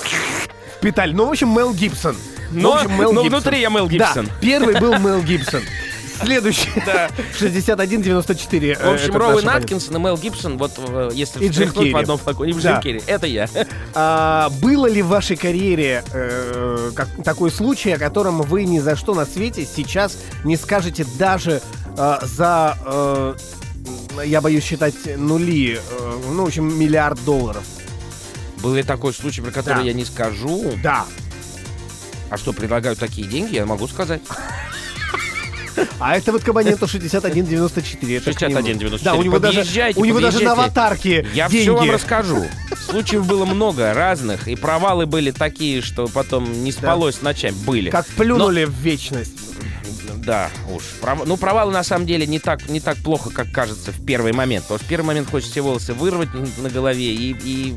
впитали. 0.78 1.14
Ну, 1.14 1.28
в 1.28 1.30
общем, 1.32 1.56
Мел 1.56 1.74
Гибсон. 1.74 2.16
Но- 2.52 2.72
в 2.72 2.76
общем, 2.78 3.00
Мел 3.00 3.14
но 3.14 3.24
Гибсон. 3.24 3.40
внутри 3.40 3.62
я 3.62 3.70
Мел 3.70 3.88
Гибсон. 3.88 4.26
Да, 4.26 4.32
первый 4.42 4.80
был 4.80 4.94
Мел 5.00 5.22
Гибсон. 5.22 5.62
Следующий. 6.22 6.70
Да. 6.86 7.10
61-94. 7.40 8.84
В 8.84 8.94
общем, 8.94 9.16
Роуэн 9.16 9.50
Аткинсон 9.50 9.96
и 9.98 10.00
Мел 10.00 10.18
Гибсон, 10.18 10.58
вот 10.58 10.72
э, 10.78 11.10
если 11.14 11.50
встряхнуть 11.50 11.92
в 11.92 11.98
одном 11.98 12.18
флаконе, 12.18 12.52
и 12.52 12.54
в 12.54 12.62
Да. 12.62 12.74
Джим 12.74 12.82
Керри, 12.82 13.02
это 13.08 13.28
я. 13.28 13.48
А, 13.96 14.50
было 14.62 14.88
ли 14.88 15.02
в 15.02 15.08
вашей 15.08 15.38
карьере 15.38 16.04
э, 16.14 16.92
как, 16.96 17.08
такой 17.24 17.52
случай, 17.52 17.92
о 17.92 18.00
котором 18.00 18.42
вы 18.42 18.64
ни 18.66 18.80
за 18.80 18.96
что 18.96 19.14
на 19.14 19.26
свете 19.26 19.66
сейчас 19.66 20.18
не 20.44 20.58
скажете 20.58 21.06
даже 21.20 21.62
э, 21.98 22.18
за, 22.24 22.78
э, 22.86 23.36
я 24.26 24.42
боюсь 24.42 24.64
считать 24.64 24.96
нули, 25.18 25.78
э, 25.78 26.20
ну, 26.32 26.44
в 26.44 26.48
общем, 26.48 26.78
миллиард 26.78 27.24
долларов? 27.24 27.64
Был 28.62 28.74
ли 28.74 28.84
такой 28.84 29.14
случай, 29.14 29.42
про 29.42 29.52
который 29.52 29.80
Да. 29.80 29.82
я 29.84 29.94
не 29.94 30.06
скажу? 30.06 30.72
Да. 30.82 31.06
А 32.30 32.38
что, 32.38 32.52
предлагают 32.54 32.98
такие 32.98 33.28
деньги, 33.28 33.56
я 33.56 33.66
могу 33.66 33.88
сказать. 33.88 34.22
А 36.00 36.18
это 36.18 36.32
вот 36.32 36.44
к 36.44 36.50
абоненту 36.50 36.88
6194. 36.88 38.18
это 38.18 38.34
к 38.34 38.42
нему. 38.42 38.56
6194. 38.56 39.04
Да, 39.04 39.16
у 39.16 39.24
него 39.24 39.40
даже, 39.40 39.64
у 39.96 40.06
него 40.06 40.20
даже 40.20 40.44
на 40.44 40.54
аватарке 40.54 41.26
Я 41.34 41.50
деньги. 41.50 41.64
все 41.64 41.76
вам 41.76 41.92
расскажу. 41.92 42.46
Случаев 42.90 43.26
было 43.26 43.46
много 43.46 43.94
разных, 43.94 44.48
и 44.48 44.56
провалы 44.56 45.06
были 45.06 45.32
такие, 45.32 45.82
что 45.82 46.08
потом 46.08 46.64
не 46.64 46.72
спалось 46.72 47.22
ночами. 47.22 47.56
Были. 47.66 47.90
Как 47.90 48.06
плюнули 48.08 48.66
в 48.66 48.74
вечность. 48.74 49.53
Да, 50.26 50.50
уж. 50.70 50.84
Пров- 51.02 51.26
Ну, 51.26 51.38
провалы 51.38 51.72
на 51.74 51.84
самом 51.84 52.06
деле 52.06 52.26
не 52.28 52.40
так, 52.40 52.68
не 52.70 52.80
так 52.80 52.98
плохо, 52.98 53.30
как 53.30 53.52
кажется 53.52 53.92
в 53.92 54.06
первый 54.06 54.32
момент. 54.34 54.64
Потому 54.66 54.78
что 54.80 54.86
в 54.86 54.90
первый 54.90 55.06
момент 55.08 55.30
хочется 55.30 55.62
волосы 55.62 55.94
вырвать 55.94 56.30
на 56.58 56.70
голове 56.70 57.14
и, 57.14 57.32
и 57.44 57.76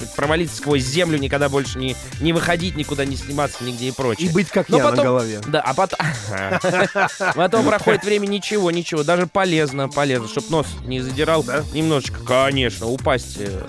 э, 0.00 0.04
провалиться 0.16 0.56
сквозь 0.56 0.82
землю, 0.84 1.18
никогда 1.18 1.48
больше 1.48 1.78
не, 1.78 1.96
не 2.20 2.32
выходить, 2.32 2.76
никуда 2.76 3.04
не 3.04 3.16
сниматься, 3.16 3.64
нигде 3.64 3.88
и 3.88 3.90
прочее. 3.92 4.28
И 4.28 4.32
быть 4.32 4.48
как 4.48 4.68
Но 4.68 4.76
я 4.78 4.84
на 4.84 4.90
потом- 4.90 5.04
голове. 5.04 5.40
Да, 5.46 5.60
а 5.60 5.74
потом... 5.74 5.98
Потом 7.34 7.64
проходит 7.66 8.04
время, 8.04 8.26
ничего, 8.26 8.70
ничего. 8.70 9.02
Даже 9.02 9.26
полезно, 9.26 9.88
полезно, 9.88 10.28
чтобы 10.28 10.50
нос 10.50 10.66
не 10.84 11.00
задирал. 11.00 11.44
Немножечко, 11.72 12.20
конечно, 12.24 12.86
упасть. 12.86 13.36
э, 13.38 13.62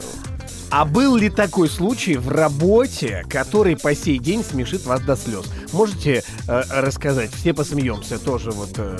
А 0.71 0.85
был 0.85 1.15
ли 1.15 1.29
такой 1.29 1.69
случай 1.69 2.15
в 2.15 2.29
работе, 2.29 3.25
который 3.29 3.75
по 3.77 3.95
сей 3.95 4.19
день 4.19 4.43
смешит 4.43 4.85
вас 4.85 5.01
до 5.01 5.15
слез? 5.15 5.45
Можете 5.73 6.23
э, 6.47 6.63
рассказать? 6.69 7.33
Все 7.33 7.53
посмеемся, 7.53 8.17
тоже 8.19 8.51
вот 8.51 8.71
э, 8.77 8.97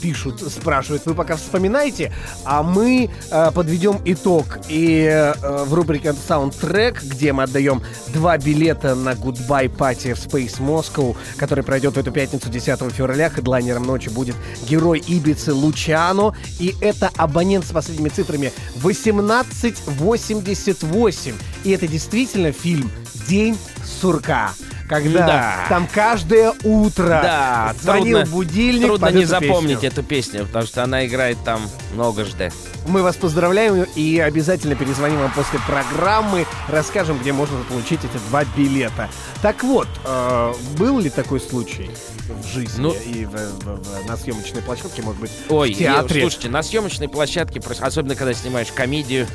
пишут, 0.00 0.40
спрашивают. 0.40 1.04
Вы 1.06 1.14
пока 1.14 1.36
вспоминаете, 1.36 2.12
а 2.44 2.62
мы 2.62 3.08
э, 3.30 3.50
подведем 3.52 4.02
итог. 4.04 4.58
И 4.68 5.08
э, 5.10 5.64
в 5.64 5.72
рубрике 5.72 6.10
Soundtrack, 6.10 6.98
где 7.04 7.32
мы 7.32 7.44
отдаем 7.44 7.82
два 8.08 8.36
билета 8.36 8.94
на 8.94 9.12
Goodbye 9.12 9.74
Party 9.74 10.12
в 10.14 10.26
Space 10.26 10.60
Moscow, 10.60 11.16
который 11.36 11.64
пройдет 11.64 11.94
в 11.94 11.98
эту 11.98 12.12
пятницу 12.12 12.50
10 12.50 12.92
февраля, 12.92 13.30
хедлайнером 13.30 13.84
ночи 13.84 14.10
будет 14.10 14.36
герой 14.68 15.02
Ибицы 15.06 15.54
Лучано. 15.54 16.36
И 16.60 16.74
это 16.80 17.10
абонент 17.16 17.64
с 17.64 17.72
последними 17.72 18.10
цифрами 18.10 18.52
1888. 18.76 21.34
И 21.64 21.70
это 21.70 21.88
действительно 21.88 22.52
фильм 22.52 22.90
«День 23.26 23.56
сурка». 23.84 24.52
Когда 24.88 25.26
Да. 25.26 25.66
там 25.70 25.88
каждое 25.90 26.52
утро 26.62 27.06
Да, 27.08 27.74
звонил 27.80 28.18
трудно- 28.18 28.30
будильник 28.32 28.86
Трудно 28.86 29.08
не 29.08 29.24
запомнить 29.24 29.80
песню. 29.80 29.88
эту 29.88 30.02
песню, 30.02 30.46
потому 30.46 30.66
что 30.66 30.82
она 30.84 31.06
играет 31.06 31.38
там 31.44 31.62
многожды. 31.94 32.52
Мы 32.86 33.02
вас 33.02 33.16
поздравляем 33.16 33.84
и 33.94 34.18
обязательно 34.18 34.74
перезвоним 34.74 35.18
вам 35.20 35.32
после 35.32 35.58
программы, 35.66 36.46
расскажем, 36.68 37.18
где 37.18 37.32
можно 37.32 37.56
получить 37.64 38.00
эти 38.04 38.18
два 38.28 38.44
билета. 38.56 39.08
Так 39.40 39.62
вот, 39.64 39.88
э, 40.04 40.54
был 40.76 40.98
ли 40.98 41.08
такой 41.08 41.40
случай 41.40 41.90
в 42.28 42.46
жизни 42.46 42.82
Ну- 42.82 42.92
и 42.92 43.24
в- 43.24 43.30
в- 43.30 43.82
в- 43.82 44.06
на 44.06 44.16
съемочной 44.18 44.60
площадке, 44.60 45.00
может 45.00 45.18
быть, 45.18 45.30
Ой, 45.48 45.72
в 45.72 45.78
театре? 45.78 46.20
я- 46.20 46.26
слушайте, 46.26 46.50
на 46.50 46.62
съемочной 46.62 47.08
площадке, 47.08 47.62
особенно 47.80 48.16
когда 48.16 48.34
снимаешь 48.34 48.68
комедию, 48.70 49.26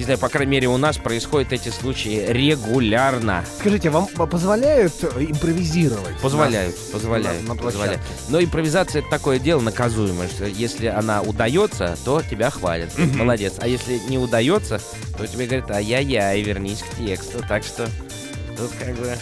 не 0.00 0.04
знаю, 0.04 0.18
по 0.18 0.30
крайней 0.30 0.52
мере, 0.52 0.68
у 0.68 0.78
нас 0.78 0.96
происходят 0.96 1.52
эти 1.52 1.68
случаи 1.68 2.24
регулярно. 2.32 3.44
Скажите, 3.58 3.90
вам 3.90 4.06
позволяют 4.06 4.94
э, 5.02 5.26
импровизировать? 5.28 6.16
Позволяют, 6.22 6.74
на- 6.74 6.92
позволяют, 6.94 7.42
на, 7.46 7.54
на 7.54 7.60
позволяют. 7.62 8.00
Но 8.30 8.40
импровизация 8.40 9.02
это 9.02 9.10
такое 9.10 9.38
дело 9.38 9.60
наказуемое, 9.60 10.26
что 10.28 10.46
если 10.46 10.86
она 10.86 11.20
удается, 11.20 11.98
то 12.02 12.22
тебя 12.22 12.48
хвалят. 12.48 12.88
Молодец. 13.14 13.56
А 13.58 13.68
если 13.68 13.98
не 14.08 14.16
удается, 14.16 14.80
то 15.18 15.26
тебе 15.26 15.44
говорят, 15.44 15.70
ай-яй-яй, 15.70 16.40
вернись 16.40 16.82
к 16.82 16.96
тексту. 16.96 17.44
Так 17.46 17.62
что 17.62 17.86
тут 18.56 18.70
как 18.82 18.96
бы 18.96 19.14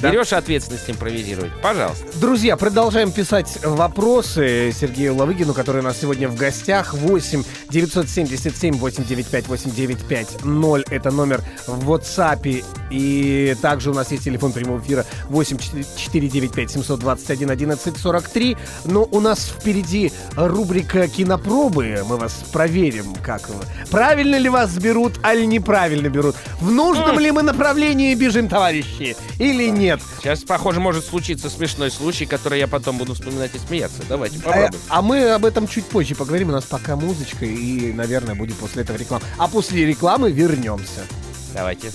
Да. 0.00 0.10
берешь 0.10 0.32
ответственность 0.32 0.88
импровизировать. 0.90 1.52
Пожалуйста. 1.62 2.06
Друзья, 2.18 2.56
продолжаем 2.56 3.12
писать 3.12 3.58
вопросы 3.62 4.72
Сергею 4.78 5.16
Лавыгину, 5.16 5.54
который 5.54 5.80
у 5.80 5.84
нас 5.84 6.00
сегодня 6.00 6.28
в 6.28 6.36
гостях. 6.36 6.94
8 6.94 7.44
977 7.70 8.78
895 8.78 9.48
895 9.48 10.44
0 10.44 10.84
это 10.90 11.10
номер 11.10 11.42
в 11.66 11.90
WhatsApp. 11.90 12.64
И 12.90 13.56
также 13.60 13.90
у 13.90 13.94
нас 13.94 14.10
есть 14.12 14.24
телефон 14.24 14.52
прямого 14.52 14.80
эфира 14.80 15.04
8 15.28 15.58
495 15.58 16.70
721 16.70 17.50
11 17.50 17.96
43. 17.96 18.56
Но 18.84 19.04
у 19.04 19.20
нас 19.20 19.46
впереди 19.46 20.12
рубрика 20.36 21.08
кинопробы. 21.08 22.04
Мы 22.08 22.16
вас 22.16 22.32
проверим, 22.52 23.14
как 23.22 23.48
вы. 23.48 23.62
Правильно 23.90 24.36
ли 24.36 24.48
вас 24.48 24.76
берут, 24.76 25.14
али 25.22 25.46
неправильно 25.46 26.08
берут. 26.08 26.36
В 26.60 26.70
нужном 26.70 27.18
ли 27.18 27.30
мы 27.30 27.42
направлении 27.42 28.14
бежим, 28.14 28.48
товарищи, 28.48 29.16
или 29.38 29.68
нет? 29.68 29.83
Нет. 29.84 30.00
Сейчас, 30.18 30.42
похоже, 30.44 30.80
может 30.80 31.04
случиться 31.04 31.48
смешной 31.50 31.90
случай, 31.90 32.26
который 32.26 32.58
я 32.58 32.66
потом 32.66 32.98
буду 32.98 33.14
вспоминать 33.14 33.54
и 33.54 33.58
смеяться. 33.58 34.02
Давайте 34.08 34.38
А, 34.38 34.42
попробуем. 34.42 34.72
а 34.88 35.02
мы 35.02 35.30
об 35.30 35.44
этом 35.44 35.68
чуть 35.68 35.84
позже 35.84 36.14
поговорим. 36.14 36.48
У 36.48 36.52
нас 36.52 36.64
пока 36.64 36.96
музычка, 36.96 37.44
и, 37.44 37.92
наверное, 37.92 38.34
будет 38.34 38.56
после 38.56 38.82
этого 38.82 38.96
реклама. 38.96 39.22
А 39.38 39.46
после 39.48 39.84
рекламы 39.86 40.32
вернемся. 40.32 41.06
Давайте. 41.52 41.92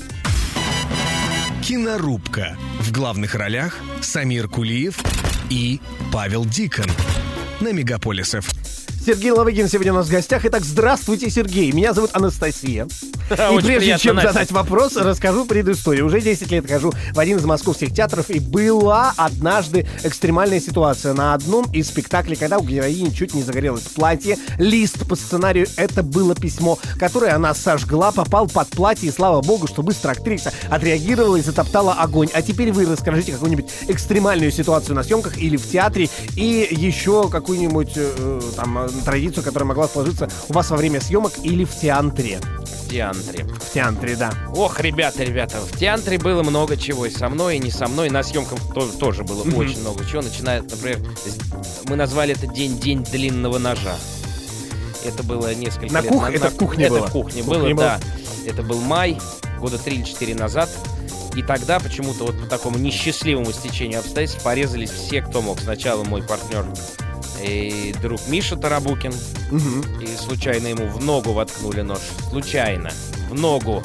Кинорубка. 1.64 2.58
В 2.82 2.92
главных 2.92 3.36
ролях 3.36 3.78
Самир 4.02 4.48
Кулиев 4.48 4.98
и 5.50 5.80
Павел 6.12 6.46
Дикон. 6.46 6.86
На 7.60 7.72
Мегаполис 7.74 8.32
ФМ. 8.32 8.59
Сергей 9.06 9.32
Лавыгин 9.32 9.68
сегодня 9.70 9.94
у 9.94 9.96
нас 9.96 10.08
в 10.08 10.12
гостях. 10.12 10.46
Итак, 10.46 10.64
здравствуйте, 10.64 11.30
Сергей. 11.30 11.72
Меня 11.72 11.94
зовут 11.94 12.12
Анастасия. 12.14 12.86
И 13.30 13.34
Очень 13.34 13.68
прежде 13.68 13.80
приятно, 13.80 14.04
чем 14.04 14.16
Настя. 14.16 14.34
задать 14.34 14.52
вопрос, 14.52 14.98
расскажу 14.98 15.46
предысторию. 15.46 16.06
Уже 16.06 16.20
10 16.20 16.52
лет 16.52 16.70
хожу 16.70 16.92
в 17.14 17.20
один 17.20 17.38
из 17.38 17.46
московских 17.46 17.94
театров, 17.94 18.30
и 18.30 18.40
была 18.40 19.14
однажды 19.18 19.88
экстремальная 20.04 20.60
ситуация 20.60 21.14
на 21.14 21.34
одном 21.34 21.72
из 21.72 21.88
спектаклей, 21.88 22.36
когда 22.36 22.58
у 22.58 22.64
героини 22.64 23.10
чуть 23.10 23.34
не 23.34 23.42
загорелось 23.42 23.84
платье. 23.84 24.38
Лист 24.58 25.08
по 25.08 25.16
сценарию 25.16 25.68
это 25.78 26.04
было 26.04 26.36
письмо, 26.36 26.78
которое 27.00 27.34
она 27.34 27.54
сожгла, 27.54 28.12
попал 28.12 28.48
под 28.48 28.68
платье, 28.70 29.10
и 29.10 29.12
слава 29.12 29.42
богу, 29.42 29.68
что 29.68 29.82
быстро 29.82 30.12
актриса 30.12 30.52
отреагировала 30.70 31.38
и 31.38 31.42
затоптала 31.42 31.94
огонь. 31.94 32.30
А 32.34 32.42
теперь 32.42 32.72
вы 32.72 32.86
расскажите 32.86 33.32
какую-нибудь 33.32 33.66
экстремальную 33.88 34.52
ситуацию 34.52 34.96
на 34.96 35.04
съемках 35.04 35.38
или 35.38 35.56
в 35.56 35.68
театре, 35.70 36.10
и 36.36 36.68
еще 36.72 37.30
какую-нибудь 37.30 37.94
э, 37.96 38.42
там 38.56 38.89
традицию, 39.06 39.44
которая 39.44 39.68
могла 39.68 39.88
сложиться 39.88 40.30
у 40.50 40.54
вас 40.54 40.70
во 40.70 40.78
время 40.78 41.02
съемок 41.02 41.34
или 41.44 41.64
в 41.66 41.76
театре. 41.76 42.40
В 42.66 42.90
театре. 42.92 43.44
В 43.46 43.72
театре, 43.74 44.16
да. 44.16 44.34
Ох, 44.56 44.80
ребята, 44.80 45.24
ребята, 45.24 45.58
в 45.60 45.78
театре 45.78 46.18
было 46.18 46.42
много 46.44 46.76
чего. 46.76 47.06
И 47.06 47.12
со 47.12 47.30
мной, 47.30 47.58
и 47.58 47.60
не 47.60 47.70
со 47.72 47.88
мной. 47.88 48.10
На 48.10 48.24
съемках 48.24 48.58
то- 48.74 48.88
тоже 48.98 49.24
было 49.24 49.44
очень 49.44 49.80
много 49.82 50.04
чего. 50.06 50.22
Начиная, 50.24 50.62
например, 50.64 51.00
мы 51.86 51.96
назвали 51.96 52.34
это 52.36 52.48
день 52.48 52.80
день 52.80 53.04
длинного 53.04 53.60
ножа. 53.60 53.96
Это 55.06 55.24
было 55.24 55.54
несколько 55.54 55.94
На 55.94 56.02
лет 56.02 56.12
кух- 56.12 56.24
на- 56.24 56.32
это 56.34 56.44
на- 56.46 56.50
в 56.50 56.56
кухне 56.56 56.86
это 56.86 56.94
было? 56.96 57.08
в 57.08 57.12
кухне 57.12 57.42
В 57.44 57.46
было, 57.46 57.56
кухне 57.60 57.74
было. 57.76 57.86
да. 57.86 58.00
Это 58.46 58.64
был 58.64 58.82
май, 58.82 59.18
года 59.60 59.78
три 59.78 59.98
или 59.98 60.04
четыре 60.04 60.36
назад. 60.36 60.70
И 61.36 61.44
тогда 61.44 61.80
почему-то 61.80 62.26
вот 62.26 62.40
по 62.42 62.48
такому 62.48 62.80
несчастливому 62.80 63.52
стечению 63.54 64.00
обстоятельств 64.00 64.44
порезались 64.44 64.90
все, 64.90 65.22
кто 65.22 65.42
мог. 65.42 65.60
Сначала 65.60 66.04
мой 66.04 66.24
партнер 66.24 66.66
и 67.44 67.94
друг 68.02 68.20
Миша 68.28 68.56
Тарабукин, 68.56 69.14
Мгм. 69.52 70.02
и 70.02 70.08
случайно 70.16 70.68
ему 70.68 70.88
в 70.88 71.04
ногу 71.04 71.34
воткнули 71.34 71.82
нож. 71.82 72.00
Случайно. 72.30 72.92
В 73.30 73.34
ногу. 73.40 73.84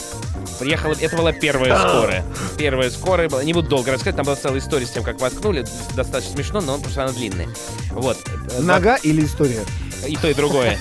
Приехала... 0.59 0.95
Это 0.99 1.17
была 1.17 1.33
первая 1.33 1.77
скорая. 1.79 2.25
Первая 2.57 2.91
скорая 2.91 3.29
была... 3.29 3.45
Не 3.45 3.53
буду 3.53 3.69
долго 3.69 3.91
рассказывать, 3.91 4.17
там 4.17 4.25
была 4.27 4.37
целая 4.37 4.59
история 4.61 4.87
с 4.87 4.91
тем, 4.91 5.03
как 5.03 5.21
воткнули. 5.21 5.65
Достаточно 5.95 6.35
смешно, 6.35 6.61
но 6.61 6.75
потому 6.77 6.91
что 6.93 7.05
она 7.05 7.13
длинная. 7.13 7.49
Вот. 7.91 8.17
Нога 8.61 8.97
или 8.97 9.25
история? 9.25 9.65
И 10.07 10.17
то, 10.17 10.29
и 10.29 10.35
другое. 10.35 10.79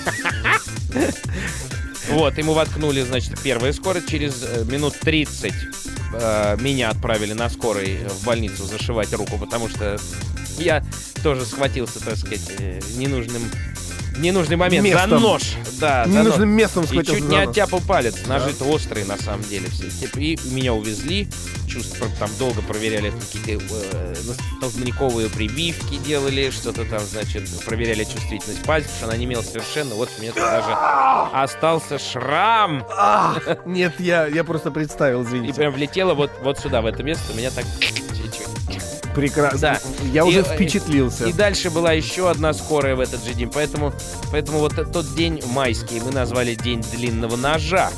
Вот, 2.10 2.36
ему 2.36 2.52
воткнули, 2.52 3.00
значит, 3.02 3.40
первая 3.42 3.72
скорая. 3.72 4.02
Через 4.06 4.42
э, 4.42 4.64
минут 4.66 4.94
30 5.00 5.52
э, 6.12 6.56
меня 6.60 6.90
отправили 6.90 7.32
на 7.32 7.48
скорой 7.48 7.98
в 8.06 8.24
больницу 8.26 8.64
зашивать 8.66 9.12
руку, 9.14 9.38
потому 9.38 9.68
что 9.70 9.96
я 10.58 10.82
тоже 11.22 11.44
схватился, 11.44 12.00
так 12.04 12.16
сказать, 12.16 12.42
э, 12.58 12.80
ненужным 12.96 13.42
ненужный 14.16 14.56
момент 14.56 14.86
за 14.86 14.92
Местом. 14.94 15.22
нож. 15.22 15.42
Да, 15.80 16.04
за 16.04 16.10
Ненужным 16.10 16.50
нож. 16.50 16.58
местом 16.60 16.84
И 16.84 16.96
чуть 17.04 17.22
за 17.24 17.28
не 17.28 17.36
оттяпал 17.36 17.80
палец. 17.80 18.14
Ножи-то 18.26 18.64
острые, 18.64 19.04
на 19.06 19.16
самом 19.16 19.42
деле, 19.42 19.68
все. 19.70 19.86
И 20.16 20.38
меня 20.52 20.72
увезли. 20.72 21.28
Чувство, 21.68 22.06
там 22.20 22.30
долго 22.38 22.62
проверяли 22.62 23.10
какие-то 23.10 23.64
э, 23.92 24.14
толстниковые 24.60 25.28
прививки 25.28 25.96
делали, 25.96 26.50
что-то 26.50 26.84
там, 26.84 27.00
значит, 27.00 27.48
проверяли 27.64 28.04
чувствительность 28.04 28.62
пальцев, 28.62 28.92
что 28.96 29.06
она 29.06 29.16
не 29.16 29.24
имела 29.24 29.42
совершенно. 29.42 29.96
Вот 29.96 30.08
у 30.16 30.22
меня 30.22 30.30
тут 30.32 30.42
даже 30.42 30.72
остался 31.32 31.98
шрам. 31.98 32.86
Нет, 33.66 33.94
я, 33.98 34.26
я 34.28 34.44
просто 34.44 34.70
представил, 34.70 35.22
И 35.22 35.24
извините. 35.24 35.54
прям 35.54 35.72
влетело 35.72 36.14
вот, 36.14 36.30
вот 36.42 36.58
сюда, 36.60 36.82
в 36.82 36.86
это 36.86 37.02
место. 37.02 37.34
Меня 37.34 37.50
так. 37.50 37.64
Прекрасно. 39.14 39.58
Да. 39.58 39.80
Я 40.12 40.22
И- 40.22 40.24
уже 40.24 40.40
э, 40.40 40.42
впечатлился. 40.42 41.24
И 41.26 41.32
дальше 41.32 41.70
была 41.70 41.92
еще 41.92 42.30
одна 42.30 42.52
скорая 42.52 42.96
в 42.96 43.00
этот 43.00 43.24
же 43.24 43.34
день. 43.34 43.50
Поэтому, 43.52 43.92
поэтому 44.30 44.58
вот 44.58 44.74
тот 44.92 45.14
день 45.14 45.40
майский 45.46 46.00
мы 46.00 46.10
назвали 46.12 46.54
День 46.54 46.82
длинного 46.92 47.36
ножа. 47.36 47.90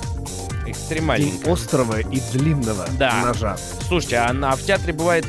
День 0.64 0.72
Экстремальненько. 0.72 1.52
острого 1.52 2.00
и 2.00 2.20
длинного 2.32 2.86
Да. 2.98 3.22
ножа. 3.24 3.56
Слушайте, 3.88 4.16
а, 4.18 4.30
а 4.42 4.56
в 4.56 4.62
театре 4.62 4.92
бывает, 4.92 5.24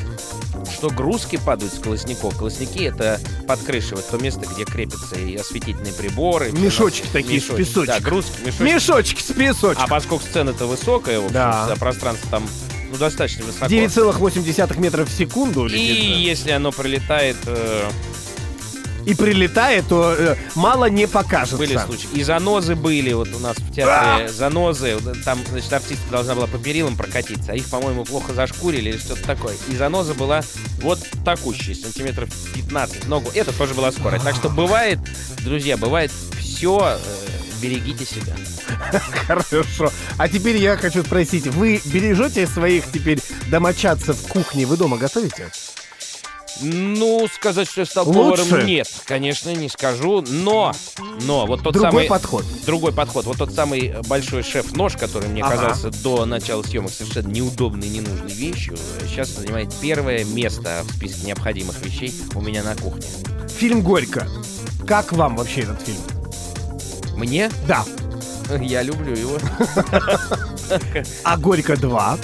что 0.72 0.90
грузки 0.90 1.36
падают 1.36 1.72
с 1.72 1.78
колосников. 1.78 2.36
Колосники— 2.36 2.80
это 2.84 3.20
под 3.46 3.60
крышей, 3.60 3.96
вот 3.96 4.08
то 4.08 4.18
место, 4.18 4.46
где 4.52 4.64
крепятся 4.64 5.14
и 5.16 5.36
осветительные 5.36 5.92
приборы. 5.92 6.50
Мешочки 6.52 7.06
на- 7.06 7.12
такие, 7.12 7.36
мешочки. 7.36 7.56
песочек. 7.56 7.86
Да, 7.86 8.00
грузки, 8.00 8.32
мешочки. 8.44 8.62
Мешочки 8.62 9.22
с 9.22 9.32
песочком. 9.32 9.84
А 9.84 9.86
поскольку 9.88 10.24
сцена-то 10.24 10.66
высокая, 10.66 11.20
в 11.20 11.24
общем, 11.26 11.34
да, 11.34 11.74
пространство 11.78 12.28
там 12.30 12.42
ну, 12.90 12.96
достаточно 12.96 13.44
высоко. 13.44 13.66
9,8 13.66 14.78
метров 14.80 15.08
в 15.08 15.12
секунду 15.16 15.66
И 15.66 15.70
летит. 15.70 16.12
да. 16.14 16.18
если 16.18 16.50
оно 16.50 16.72
пролетает, 16.72 17.36
э, 17.46 17.90
И 19.06 19.14
прилетает, 19.14 19.86
то 19.88 20.14
э, 20.18 20.36
мало 20.54 20.86
не 20.90 21.06
покажется. 21.06 21.56
были 21.56 21.76
случаи. 21.78 22.08
И 22.14 22.22
занозы 22.22 22.74
были 22.74 23.12
вот 23.12 23.28
у 23.34 23.38
нас 23.38 23.56
в 23.56 23.72
театре. 23.72 24.28
Занозы. 24.28 24.96
Вот 24.98 25.22
Там, 25.24 25.38
значит, 25.50 25.72
артистка 25.72 26.10
должна 26.10 26.34
была 26.34 26.46
по 26.46 26.58
перилам 26.58 26.96
прокатиться, 26.96 27.52
а 27.52 27.54
их, 27.54 27.66
по-моему, 27.70 28.04
плохо 28.04 28.34
зашкурили 28.34 28.90
или 28.90 28.98
что-то 28.98 29.22
такое. 29.24 29.54
И 29.70 29.76
заноза 29.76 30.12
была 30.14 30.42
вот 30.82 30.98
такущая, 31.24 31.74
сантиметров 31.74 32.28
15 32.54 33.06
ногу. 33.06 33.30
Это 33.34 33.52
тоже 33.52 33.74
была 33.74 33.92
скорость. 33.92 34.24
Так 34.24 34.34
что 34.36 34.48
бывает, 34.50 34.98
друзья, 35.44 35.76
бывает 35.76 36.10
все. 36.38 36.98
Берегите 37.60 38.04
себя. 38.04 38.34
Хорошо. 39.26 39.90
А 40.16 40.28
теперь 40.28 40.56
я 40.56 40.76
хочу 40.76 41.02
спросить, 41.02 41.46
вы 41.46 41.80
бережете 41.84 42.46
своих 42.46 42.90
теперь 42.90 43.20
домочадцев 43.50 44.16
в 44.16 44.28
кухне? 44.28 44.66
Вы 44.66 44.76
дома 44.76 44.96
готовите? 44.96 45.50
Ну, 46.60 47.28
сказать, 47.32 47.68
что 47.68 47.82
я 47.82 47.86
стал 47.86 48.06
Лучше? 48.08 48.44
поваром, 48.44 48.66
нет, 48.66 48.88
конечно, 49.04 49.50
не 49.54 49.68
скажу, 49.68 50.24
но, 50.26 50.72
но, 51.22 51.46
вот 51.46 51.62
тот 51.62 51.74
Другой 51.74 51.90
самый... 51.90 52.06
подход. 52.08 52.44
Другой 52.66 52.92
подход. 52.92 53.26
Вот 53.26 53.38
тот 53.38 53.52
самый 53.52 53.94
большой 54.08 54.42
шеф-нож, 54.42 54.96
который 54.96 55.28
мне 55.28 55.42
Ага. 55.42 55.56
казался 55.56 55.90
до 56.02 56.24
начала 56.24 56.62
съемок 56.62 56.90
совершенно 56.90 57.28
неудобной, 57.28 57.88
ненужной 57.88 58.32
вещью, 58.32 58.76
сейчас 59.06 59.28
занимает 59.28 59.72
первое 59.80 60.24
место 60.24 60.82
в 60.84 60.96
списке 60.96 61.26
необходимых 61.26 61.78
вещей 61.84 62.12
у 62.34 62.40
меня 62.40 62.64
на 62.64 62.74
кухне. 62.74 63.06
Фильм 63.56 63.82
«Горько». 63.82 64.26
Как 64.86 65.12
вам 65.12 65.36
вообще 65.36 65.60
этот 65.60 65.80
фильм? 65.82 66.00
Мне? 67.18 67.50
Да. 67.66 67.84
Я 68.60 68.82
люблю 68.82 69.14
его 69.14 69.38
А 71.24 71.36
«Горько 71.36 71.74
2»? 71.74 72.18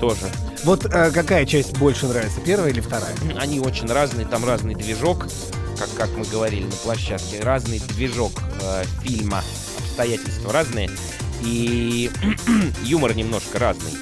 тоже. 0.00 0.26
Вот 0.64 0.84
э, 0.86 1.10
какая 1.12 1.46
часть 1.46 1.78
больше 1.78 2.06
нравится, 2.06 2.40
первая 2.40 2.70
или 2.70 2.80
вторая? 2.80 3.14
Они 3.38 3.60
очень 3.60 3.86
разные, 3.86 4.26
там 4.26 4.44
разный 4.44 4.74
движок, 4.74 5.26
как, 5.78 5.88
как 5.96 6.10
мы 6.16 6.24
говорили 6.24 6.64
на 6.64 6.72
площадке, 6.72 7.40
разный 7.40 7.78
движок 7.78 8.32
э, 8.60 8.84
фильма, 9.02 9.42
обстоятельства 9.78 10.52
разные, 10.52 10.90
и 11.42 12.10
юмор 12.82 13.14
немножко 13.14 13.58
разный. 13.58 13.92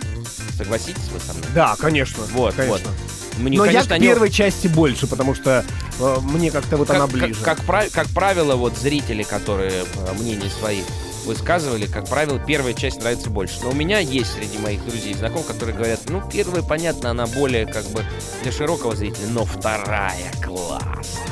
Согласитесь 0.56 1.08
вы 1.12 1.20
со 1.20 1.34
мной? 1.34 1.46
Да, 1.54 1.76
конечно. 1.78 2.24
Вот, 2.32 2.54
конечно. 2.54 2.90
Мне, 3.38 3.58
Но 3.58 3.64
я 3.64 3.72
конечно, 3.72 3.88
к 3.88 3.92
они- 3.92 4.06
первой 4.06 4.30
части 4.30 4.66
больше, 4.68 5.06
потому 5.06 5.34
что 5.34 5.64
э, 5.98 6.16
мне 6.22 6.50
как-то 6.50 6.76
вот 6.76 6.90
она 6.90 7.00
как, 7.00 7.10
ближе. 7.10 7.40
как, 7.42 7.64
как 7.64 7.90
как 7.90 8.08
правило, 8.08 8.56
вот 8.56 8.76
зрители, 8.76 9.22
которые 9.22 9.84
э, 9.84 10.12
мнения 10.18 10.50
свои 10.50 10.82
высказывали, 11.24 11.86
как 11.86 12.08
правило, 12.08 12.38
первая 12.38 12.74
часть 12.74 13.00
нравится 13.00 13.30
больше. 13.30 13.60
Но 13.62 13.70
у 13.70 13.74
меня 13.74 13.98
есть 14.00 14.32
среди 14.34 14.58
моих 14.58 14.84
друзей 14.84 15.12
и 15.12 15.14
знакомых, 15.14 15.46
которые 15.46 15.76
говорят, 15.76 16.00
ну, 16.08 16.22
первая, 16.30 16.62
понятно, 16.62 17.10
она 17.10 17.26
более 17.26 17.66
как 17.66 17.84
бы 17.86 18.04
для 18.42 18.52
широкого 18.52 18.96
зрителя, 18.96 19.26
но 19.30 19.44
вторая 19.44 20.32
классная. 20.42 21.22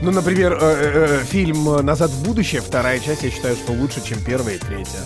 Ну, 0.00 0.10
например, 0.10 0.58
э, 0.60 1.20
э, 1.20 1.24
фильм 1.24 1.64
«Назад 1.86 2.10
в 2.10 2.24
будущее», 2.24 2.60
вторая 2.60 2.98
часть, 2.98 3.22
я 3.22 3.30
считаю, 3.30 3.54
что 3.56 3.72
лучше, 3.72 4.02
чем 4.04 4.18
первая 4.24 4.56
и 4.56 4.58
третья. 4.58 5.00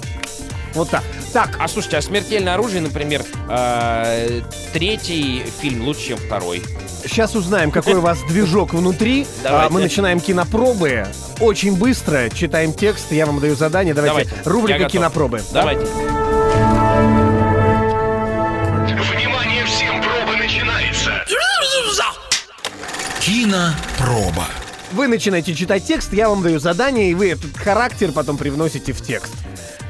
Вот 0.77 0.91
так. 0.91 1.03
Так, 1.33 1.57
А 1.59 1.69
слушайте, 1.69 1.97
а 1.97 2.03
«Смертельное 2.03 2.55
оружие», 2.55 2.81
например, 2.83 3.23
э, 3.49 4.43
третий 4.73 5.43
фильм 5.61 5.83
лучше, 5.83 6.09
чем 6.09 6.19
второй. 6.19 6.63
сейчас 7.05 7.35
узнаем, 7.35 7.71
какой 7.71 7.95
у 7.95 8.01
вас 8.01 8.19
движок 8.29 8.73
внутри. 8.75 9.27
Давайте. 9.43 9.67
А, 9.67 9.71
Мы 9.71 9.81
начинаем 9.81 10.21
кинопробы. 10.21 11.07
Очень 11.41 11.77
быстро 11.77 12.29
читаем 12.31 12.73
текст, 12.73 13.11
я 13.13 13.27
вам 13.27 13.41
даю 13.41 13.57
задание. 13.57 13.95
Давайте, 13.95 14.25
Давайте. 14.29 14.49
рубрика 14.51 14.83
Я 14.83 14.89
кинопробы. 14.89 15.39
Да? 15.53 15.61
Давайте. 15.61 15.87
Внимание 19.13 19.65
всем, 19.67 20.03
проба 20.03 20.37
начинается. 20.39 21.25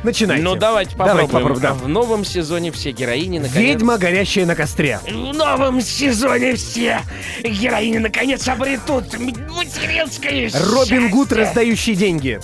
Начинайте. 0.02 0.42
Ну, 0.42 0.54
давайте 0.56 0.96
Давайте 0.96 1.32
попробуем. 1.32 1.60
попробуем, 1.60 1.78
да. 1.78 1.84
В 1.84 1.88
новом 1.88 2.24
сезоне 2.24 2.70
все 2.72 2.92
героини 2.92 3.38
наконец... 3.38 3.56
Ведьма, 3.68 3.98
горящая 3.98 4.46
на 4.46 4.54
костре. 4.54 5.00
В 5.06 5.34
новом 5.34 5.80
сезоне 5.80 6.54
все 6.54 7.02
героини 7.42 7.98
наконец 7.98 8.46
обретут 8.48 9.18
материнское 9.18 10.50
Робин 10.70 11.10
Гуд, 11.10 11.32
раздающий 11.32 11.94
деньги. 11.94 12.40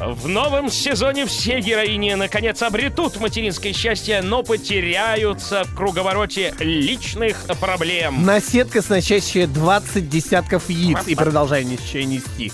В 0.00 0.28
новом 0.28 0.70
сезоне 0.70 1.26
все 1.26 1.60
героини 1.60 2.14
наконец 2.14 2.62
обретут 2.62 3.20
материнское 3.20 3.74
счастье, 3.74 4.22
но 4.22 4.42
потеряются 4.42 5.64
в 5.64 5.74
круговороте 5.74 6.54
личных 6.58 7.36
проблем. 7.60 8.24
Наседка, 8.24 8.80
сносящая 8.80 9.46
20 9.46 10.08
десятков 10.08 10.70
яиц 10.70 11.00
и 11.06 11.14
продолжая 11.14 11.64
нести. 11.64 12.50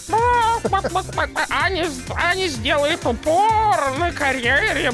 Они, 1.49 1.85
они 2.15 2.49
сделают 2.49 3.05
упор 3.05 3.99
на 3.99 4.13
карьере. 4.13 4.93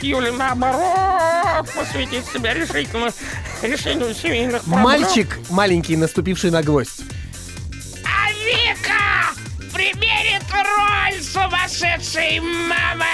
Юля, 0.00 0.32
наоборот, 0.32 1.70
посвятит 1.74 2.24
себя 2.26 2.54
решительно 2.54 3.10
решению 3.62 4.14
семейных 4.14 4.62
проблем. 4.62 4.82
Мальчик 4.82 5.38
маленький, 5.50 5.96
наступивший 5.96 6.50
на 6.50 6.62
гвоздь. 6.62 7.02
А 8.04 8.32
Вика 8.32 9.34
примерит 9.72 10.42
роль 10.50 11.22
сумасшедшей 11.22 12.40
мамы 12.40 13.06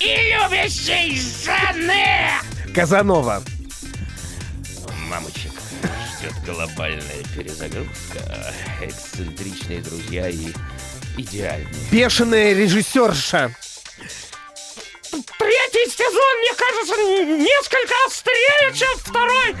и 0.00 0.16
любящей 0.32 1.20
жены. 1.20 2.30
Казанова. 2.74 3.42
Мамочек 5.10 5.41
ждет 5.41 5.41
глобальная 6.44 7.22
перезагрузка, 7.36 8.54
эксцентричные 8.80 9.80
друзья 9.80 10.28
и 10.28 10.48
идеальные. 11.16 11.68
Бешеная 11.90 12.52
режиссерша. 12.54 13.54
Третий 15.10 15.90
сезон, 15.90 16.38
мне 16.38 16.54
кажется, 16.56 16.94
несколько 17.42 17.94
острее, 18.06 18.74
чем 18.74 18.98
второй. 18.98 19.56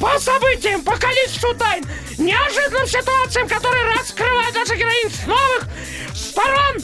По 0.00 0.18
событиям, 0.18 0.82
по 0.82 0.96
количеству 0.96 1.54
тайн, 1.54 1.84
неожиданным 2.18 2.86
ситуациям, 2.86 3.48
которые 3.48 3.94
раскрывают 3.94 4.54
наших 4.54 4.76
героинь 4.76 5.10
с 5.10 5.26
новых 5.26 5.64
сторон. 6.14 6.76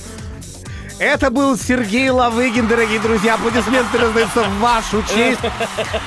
Это 1.05 1.33
был 1.33 1.59
Сергей 1.59 2.11
Лавыгин, 2.11 2.69
дорогие 2.69 3.01
друзья. 3.01 3.35
Аплодисменты 3.35 3.99
раздаются 3.99 4.45
в 4.45 4.61
вашу 4.61 5.03
честь. 5.13 5.41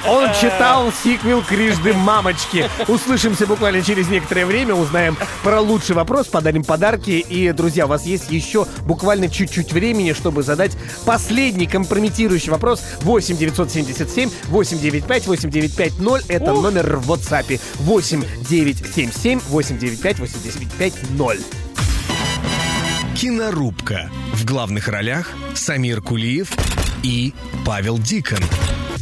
Он 0.08 0.30
читал 0.40 0.90
сиквел 1.04 1.44
Крижды 1.44 1.92
Мамочки. 1.92 2.70
Услышимся 2.88 3.46
буквально 3.46 3.82
через 3.82 4.08
некоторое 4.08 4.46
время, 4.46 4.74
узнаем 4.74 5.18
про 5.44 5.60
лучший 5.60 5.96
вопрос, 5.96 6.28
подарим 6.28 6.64
подарки. 6.64 7.12
И, 7.12 7.52
друзья, 7.52 7.88
у 7.88 7.90
вас 7.90 8.06
есть 8.06 8.32
еще 8.32 8.68
буквально 8.86 9.28
чуть-чуть 9.28 9.74
времени, 9.74 10.14
чтобы 10.14 10.44
задать 10.44 10.78
последний 11.06 11.68
компрометирующий 11.68 12.52
вопрос. 12.52 12.82
8 13.02 13.36
977 13.36 14.30
895 14.46 15.28
8950. 15.28 16.30
Это 16.30 16.54
номер 16.54 16.96
в 16.96 17.12
WhatsApp. 17.12 17.60
8 17.80 18.24
977 18.48 19.42
895 19.50 20.20
8950. 20.20 21.64
Кинорубка. 23.15 24.10
В 24.34 24.43
главных 24.43 24.89
ролях 24.89 25.32
Самир 25.54 26.01
Кулиев 26.01 26.51
и 27.01 27.34
Павел 27.65 27.97
Дикон. 27.97 28.39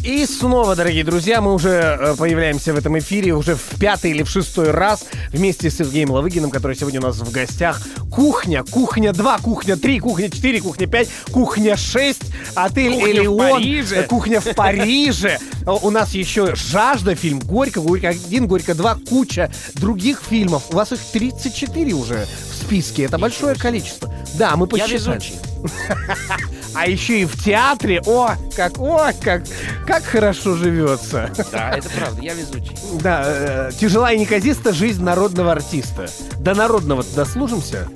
И 0.03 0.25
снова, 0.25 0.75
дорогие 0.75 1.05
друзья, 1.05 1.39
мы 1.39 1.53
уже 1.53 1.69
э, 1.69 2.15
появляемся 2.17 2.73
в 2.73 2.77
этом 2.77 2.99
эфире 2.99 3.33
уже 3.33 3.55
в 3.55 3.79
пятый 3.79 4.11
или 4.11 4.23
в 4.23 4.29
шестой 4.29 4.71
раз 4.71 5.05
вместе 5.31 5.71
с 5.71 5.77
Сергеем 5.77 6.11
Лавыгиным, 6.11 6.51
который 6.51 6.75
сегодня 6.75 6.99
у 6.99 7.03
нас 7.03 7.19
в 7.19 7.31
гостях. 7.31 7.81
Кухня, 8.11 8.65
кухня 8.69 9.13
2, 9.13 9.37
кухня 9.37 9.77
3, 9.77 9.99
кухня 9.99 10.29
4, 10.29 10.59
кухня 10.59 10.87
5, 10.87 11.09
кухня 11.31 11.77
6, 11.77 12.21
отель 12.53 12.93
Кухня 12.95 13.11
Элеон, 13.11 13.63
э, 13.63 14.03
кухня 14.03 14.41
в 14.41 14.53
Париже. 14.53 15.39
У 15.65 15.89
нас 15.89 16.13
еще 16.13 16.53
«Жажда» 16.53 17.15
фильм, 17.15 17.39
«Горько», 17.39 17.79
«Горько 17.79 18.09
1», 18.09 18.45
«Горько 18.45 18.73
2», 18.73 19.05
куча 19.07 19.49
других 19.75 20.21
фильмов. 20.29 20.63
У 20.71 20.75
вас 20.75 20.91
их 20.91 20.99
34 21.13 21.93
уже 21.93 22.27
в 22.51 22.55
списке, 22.65 23.03
это 23.03 23.17
большое 23.17 23.55
количество. 23.55 24.13
Да, 24.33 24.57
мы 24.57 24.65
Я 24.65 24.69
посчитали. 24.69 24.93
везучий. 24.93 25.35
А 26.73 26.87
еще 26.87 27.21
и 27.21 27.25
в 27.25 27.41
театре. 27.41 28.01
О, 28.05 28.31
как, 28.55 28.79
о, 28.79 29.11
как, 29.21 29.43
как 29.85 30.03
хорошо 30.03 30.55
живется. 30.55 31.31
Да, 31.51 31.71
это 31.71 31.89
правда, 31.89 32.21
я 32.21 32.33
везучий. 32.33 32.75
Да, 33.01 33.23
э, 33.25 33.71
тяжела 33.79 34.11
и 34.11 34.19
неказиста 34.19 34.73
жизнь 34.73 35.03
народного 35.03 35.51
артиста. 35.51 36.07
До 36.39 36.55
народного 36.55 37.03
дослужимся? 37.15 37.87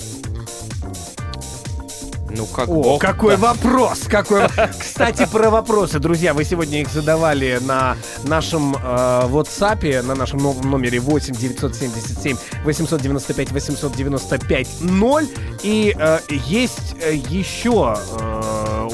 Ну 2.30 2.46
как 2.46 2.68
О, 2.68 2.74
бог. 2.74 3.02
какой 3.02 3.36
вопрос! 3.38 4.02
Какой... 4.08 4.44
Кстати, 4.80 5.28
про 5.32 5.50
вопросы, 5.50 6.00
друзья, 6.00 6.34
вы 6.34 6.44
сегодня 6.44 6.82
их 6.82 6.90
задавали 6.90 7.60
на 7.62 7.96
нашем 8.24 8.76
э, 8.76 8.78
WhatsApp, 8.80 10.02
на 10.04 10.13
нашем 10.13 10.40
новом 10.40 10.70
номере 10.70 11.00
8 11.00 11.34
977 11.34 12.38
895 12.63 13.52
895 13.52 14.68
0. 14.82 15.28
И 15.63 15.96
э, 15.98 16.20
есть 16.30 16.96
э, 17.02 17.16
еще 17.16 17.98
э, 18.20 18.37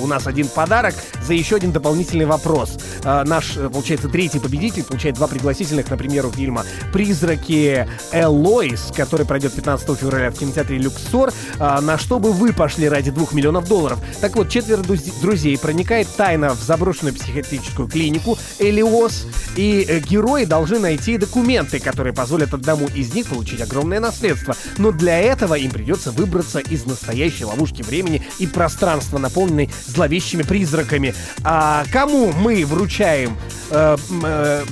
у 0.04 0.08
нас 0.08 0.28
один 0.28 0.48
подарок 0.48 0.94
за 1.26 1.34
еще 1.34 1.56
один 1.56 1.72
дополнительный 1.72 2.26
вопрос. 2.26 2.78
Э, 3.04 3.24
наш, 3.26 3.56
э, 3.58 3.70
получается, 3.70 4.10
третий 4.10 4.40
победитель 4.40 4.84
получает 4.84 5.16
два 5.16 5.28
пригласительных 5.28 5.90
на 5.90 5.98
премьеру 5.98 6.30
фильма 6.32 6.66
«Призраки 6.92 7.88
Элоис», 8.12 8.92
который 8.96 9.26
пройдет 9.26 9.54
15 9.54 9.98
февраля 9.98 10.30
в 10.30 10.38
кинотеатре 10.38 10.78
«Люксор». 10.78 11.32
А, 11.60 11.80
на 11.82 11.98
что 11.98 12.20
бы 12.20 12.32
вы 12.32 12.54
пошли 12.54 12.90
ради 12.90 13.12
двух 13.12 13.34
миллионов 13.34 13.68
долларов? 13.68 14.00
Так 14.20 14.36
вот, 14.36 14.50
четверо 14.50 14.82
друз- 14.82 15.22
друзей 15.22 15.58
проникает 15.58 16.08
тайно 16.16 16.54
в 16.54 16.62
заброшенную 16.62 17.16
психиатрическую 17.16 17.88
клинику 17.88 18.38
«Элиос», 18.60 19.26
и 19.56 19.86
э, 19.88 20.00
герои 20.00 20.46
должны 20.46 20.80
найти 20.80 21.18
документы, 21.18 21.80
которые 21.80 22.14
позволят 22.14 22.54
одному 22.54 22.88
из 22.88 23.14
них 23.14 23.28
получить 23.28 23.62
огромное 23.62 24.00
наследство. 24.00 24.56
Но 24.78 24.92
для 24.92 25.20
этого 25.20 25.56
им 25.56 25.72
придется 25.72 26.12
выбраться 26.12 26.60
из 26.60 26.86
настоящей 26.86 27.46
ловушки 27.46 27.82
времени 27.82 28.26
и 28.40 28.48
пространства, 28.48 29.18
наполненной 29.18 29.70
зловещими 29.94 30.44
призраками. 30.44 31.14
А 31.44 31.84
кому 31.92 32.32
мы 32.32 32.66
вручаем 32.66 33.38
э, 33.70 33.98
э, 34.24 34.66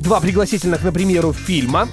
два 0.00 0.20
пригласительных 0.20 0.82
на 0.82 0.92
премьеру 0.92 1.32
фильма? 1.32 1.88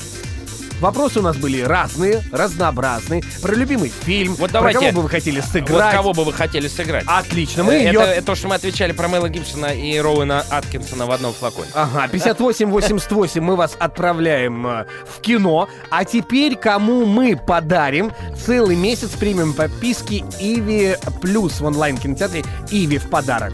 Вопросы 0.85 1.17
у 1.17 1.23
нас 1.23 1.35
были 1.35 1.61
разные, 1.61 2.21
разнообразные. 2.31 3.23
Про 3.41 3.55
любимый 3.55 3.89
фильм. 3.89 4.35
Вот 4.35 4.51
про 4.51 4.59
давайте. 4.59 4.79
кого 4.81 4.91
бы 4.91 5.01
вы 5.01 5.09
хотели 5.09 5.39
Вот 5.39 5.49
сыграть. 5.49 5.95
кого 5.95 6.13
бы 6.13 6.23
вы 6.23 6.31
хотели 6.31 6.67
сыграть? 6.67 7.05
Отлично, 7.07 7.63
мы 7.63 7.73
Э, 7.73 7.79
ее... 7.87 7.99
это, 7.99 8.11
это 8.11 8.25
то, 8.27 8.35
что 8.35 8.47
мы 8.49 8.53
отвечали 8.53 8.91
про 8.91 9.07
Мэла 9.07 9.27
Гибсона 9.27 9.73
и 9.73 9.97
Роуэна 9.97 10.45
Аткинсона 10.47 11.07
в 11.07 11.11
одном 11.11 11.33
флаконе. 11.33 11.69
Ага, 11.73 12.07
5888 12.09 13.41
мы 13.41 13.55
вас 13.55 13.75
отправляем 13.79 14.67
э, 14.67 14.85
в 15.07 15.21
кино. 15.21 15.67
А 15.89 16.05
теперь 16.05 16.55
кому 16.55 17.05
мы 17.07 17.35
подарим 17.35 18.11
целый 18.45 18.75
месяц 18.75 19.09
премиум 19.09 19.53
подписки 19.53 20.23
Иви 20.39 20.97
Плюс 21.19 21.61
в 21.61 21.65
онлайн-кинотеатре 21.65 22.43
Иви 22.69 22.99
в 22.99 23.09
подарок. 23.09 23.53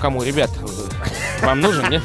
Кому, 0.00 0.22
ребят? 0.22 0.50
Вам 1.42 1.60
нужен, 1.60 1.88
нет? 1.90 2.02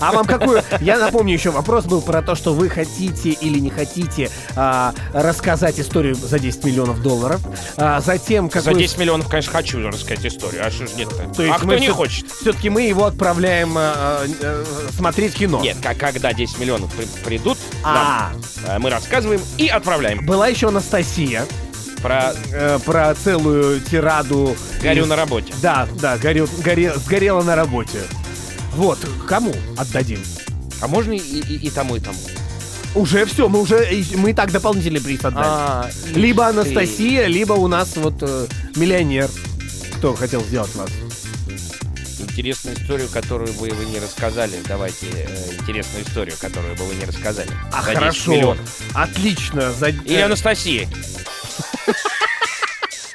А 0.00 0.12
вам 0.12 0.26
какую? 0.26 0.62
Я 0.80 0.98
напомню, 0.98 1.34
еще 1.34 1.50
вопрос 1.50 1.84
был 1.84 2.00
про 2.00 2.22
то, 2.22 2.34
что 2.34 2.54
вы 2.54 2.68
хотите 2.68 3.30
или 3.30 3.58
не 3.58 3.70
хотите 3.70 4.30
а, 4.54 4.94
рассказать 5.12 5.78
историю 5.80 6.14
за 6.14 6.38
10 6.38 6.64
миллионов 6.64 7.02
долларов. 7.02 7.40
А, 7.76 8.00
затем 8.00 8.46
За 8.46 8.60
какую... 8.62 8.76
10 8.76 8.98
миллионов, 8.98 9.28
конечно, 9.28 9.52
хочу 9.52 9.86
рассказать 9.88 10.24
историю. 10.26 10.64
А 10.66 10.70
что 10.70 10.86
ж 10.86 10.90
нет-то? 10.96 11.16
То 11.34 11.42
есть 11.42 11.54
а 11.54 11.58
кто 11.58 11.74
не 11.74 11.88
хочет? 11.88 12.30
Все-таки 12.30 12.70
мы 12.70 12.82
его 12.82 13.06
отправляем 13.06 13.76
э, 13.76 14.26
э, 14.40 14.64
смотреть 14.96 15.34
кино. 15.34 15.60
Нет, 15.60 15.76
как, 15.82 15.98
когда 15.98 16.32
10 16.32 16.58
миллионов 16.58 16.92
при- 16.94 17.06
придут, 17.24 17.58
А, 17.82 18.30
нам, 18.64 18.76
э, 18.76 18.78
мы 18.78 18.90
рассказываем 18.90 19.40
и 19.56 19.66
отправляем. 19.68 20.24
была 20.24 20.48
еще 20.48 20.68
Анастасия 20.68 21.44
Про 22.02 22.32
э, 22.52 22.78
про 22.84 23.14
целую 23.14 23.80
тираду. 23.80 24.56
«Горю 24.82 25.02
из- 25.04 25.08
на 25.08 25.16
работе». 25.16 25.52
Да, 25.60 25.88
да, 26.00 26.16
горю, 26.18 26.48
горе- 26.64 26.96
сгорела 26.96 27.42
на 27.42 27.56
работе. 27.56 28.00
Вот, 28.74 28.98
кому 29.26 29.52
отдадим? 29.76 30.22
А 30.80 30.86
можно 30.86 31.12
и, 31.12 31.18
и- 31.18 31.66
и 31.66 31.70
тому, 31.70 31.96
и 31.96 32.00
тому? 32.00 32.18
Уже 32.94 33.26
все, 33.26 33.48
мы 33.48 33.60
уже 33.60 33.86
мы 34.14 34.30
и 34.30 34.32
так 34.34 34.50
дополнительный 34.52 35.00
приз 35.00 35.24
отдали. 35.24 35.44
А, 35.46 35.90
либо 36.14 36.44
ты. 36.44 36.60
Анастасия, 36.60 37.26
либо 37.26 37.52
у 37.54 37.66
нас 37.66 37.96
вот 37.96 38.14
э, 38.22 38.46
миллионер. 38.76 39.28
Кто 39.96 40.14
хотел 40.14 40.42
сделать 40.44 40.74
вас? 40.76 40.88
Интересную 42.20 42.76
историю, 42.76 43.08
которую 43.12 43.52
бы 43.54 43.68
вы 43.70 43.84
не 43.86 43.98
рассказали. 43.98 44.52
Давайте 44.66 45.06
э, 45.12 45.52
интересную 45.60 46.04
историю, 46.04 46.36
которую 46.40 46.76
бы 46.76 46.84
вы 46.84 46.94
не 46.94 47.04
рассказали. 47.04 47.50
А 47.72 47.82
За 47.82 47.88
10 47.90 47.98
хорошо. 47.98 48.56
Отлично. 48.94 49.72
За... 49.72 49.88
Или 49.88 50.14
э, 50.18 50.24
Анастасия. 50.24 50.88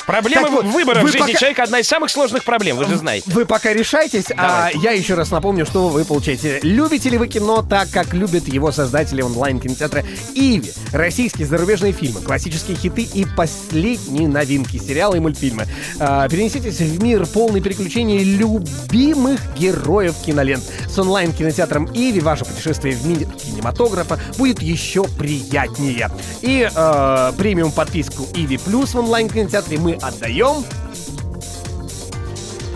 Проблема 0.06 0.44
Так 0.48 0.52
вот, 0.52 0.66
выбора 0.66 1.02
вы 1.02 1.08
в 1.10 1.12
жизни 1.12 1.28
пока- 1.28 1.40
человека 1.40 1.64
одна 1.64 1.80
из 1.80 1.88
самых 1.88 2.10
сложных 2.12 2.44
проблем, 2.44 2.78
вы 2.78 2.86
же 2.86 2.98
знаете. 2.98 3.30
Вы 3.32 3.46
пока 3.46 3.74
решайтесь, 3.74 4.26
а 4.36 4.70
Давай. 4.72 4.76
я 4.84 4.92
еще 4.92 5.14
раз 5.14 5.32
напомню, 5.32 5.66
что 5.66 5.88
вы 5.90 6.04
получаете. 6.04 6.60
Любите 6.62 7.10
ли 7.10 7.18
вы 7.18 7.28
кино 7.28 7.62
так, 7.68 7.90
как 7.92 8.14
любят 8.14 8.48
его 8.48 8.72
создатели 8.72 9.22
онлайн-кинотеатра 9.22 10.04
Иви? 10.36 10.72
Российские 10.92 11.48
зарубежные 11.48 11.94
фильмы, 11.94 12.22
классические 12.22 12.76
хиты 12.76 13.04
и 13.04 13.26
последние 13.38 14.28
новинки, 14.28 14.78
сериалы 14.78 15.18
и 15.18 15.20
мультфильмы. 15.20 15.66
А, 16.00 16.28
перенеситесь 16.28 16.80
в 16.80 17.02
мир 17.02 17.26
полный 17.26 17.62
приключений 17.62 18.24
любимых 18.24 19.40
героев 19.58 20.16
кинолент. 20.26 20.64
С 20.90 20.98
онлайн-кинотеатром 21.00 21.90
Иви 21.94 22.20
ваше 22.20 22.46
путешествие 22.46 22.96
в 22.96 23.06
мир 23.08 23.26
кинематографа 23.26 24.20
будет 24.38 24.62
еще 24.62 25.04
приятнее. 25.06 26.10
И 26.42 26.70
э, 26.74 27.32
премиум 27.38 27.72
подписку 27.72 28.28
Иви 28.36 28.58
Плюс 28.58 28.94
в 28.94 29.00
онлайн-кинотеатре 29.00 29.78
мы 29.78 29.93
отдаем 30.02 30.66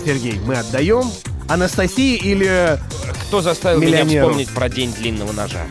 Сергей, 0.05 0.39
мы 0.39 0.55
отдаем 0.55 1.11
Анастасии 1.49 2.15
или 2.15 2.79
Кто 3.27 3.41
заставил 3.41 3.79
меня 3.79 4.03
Миллионеру. 4.03 4.27
вспомнить 4.27 4.49
про 4.53 4.69
день 4.69 4.93
длинного 4.93 5.31
ножа? 5.33 5.61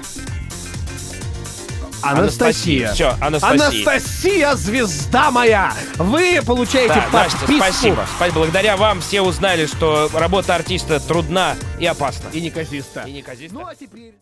Анастасия? 2.02 2.88
Анастасия. 2.88 2.92
Всё, 2.92 3.14
Анастасия. 3.20 3.66
Анастасия, 3.88 4.54
звезда 4.54 5.30
моя! 5.30 5.72
Вы 5.96 6.40
получаете 6.44 6.94
Да, 6.94 7.08
Настя, 7.12 7.38
подписку. 7.38 7.56
спасибо. 7.64 8.06
Спасибо. 8.16 8.38
Благодаря 8.40 8.76
вам 8.76 9.00
все 9.00 9.22
узнали, 9.22 9.66
что 9.66 10.08
работа 10.12 10.54
артиста 10.54 11.00
трудна 11.00 11.56
и 11.80 11.86
опасна. 11.86 12.28
И 12.32 12.40
неказиста. 12.40 13.00
И 13.06 13.12
неказиста. 13.12 13.54
Ну 13.54 13.66
а 13.66 13.74
теперь... 13.74 14.14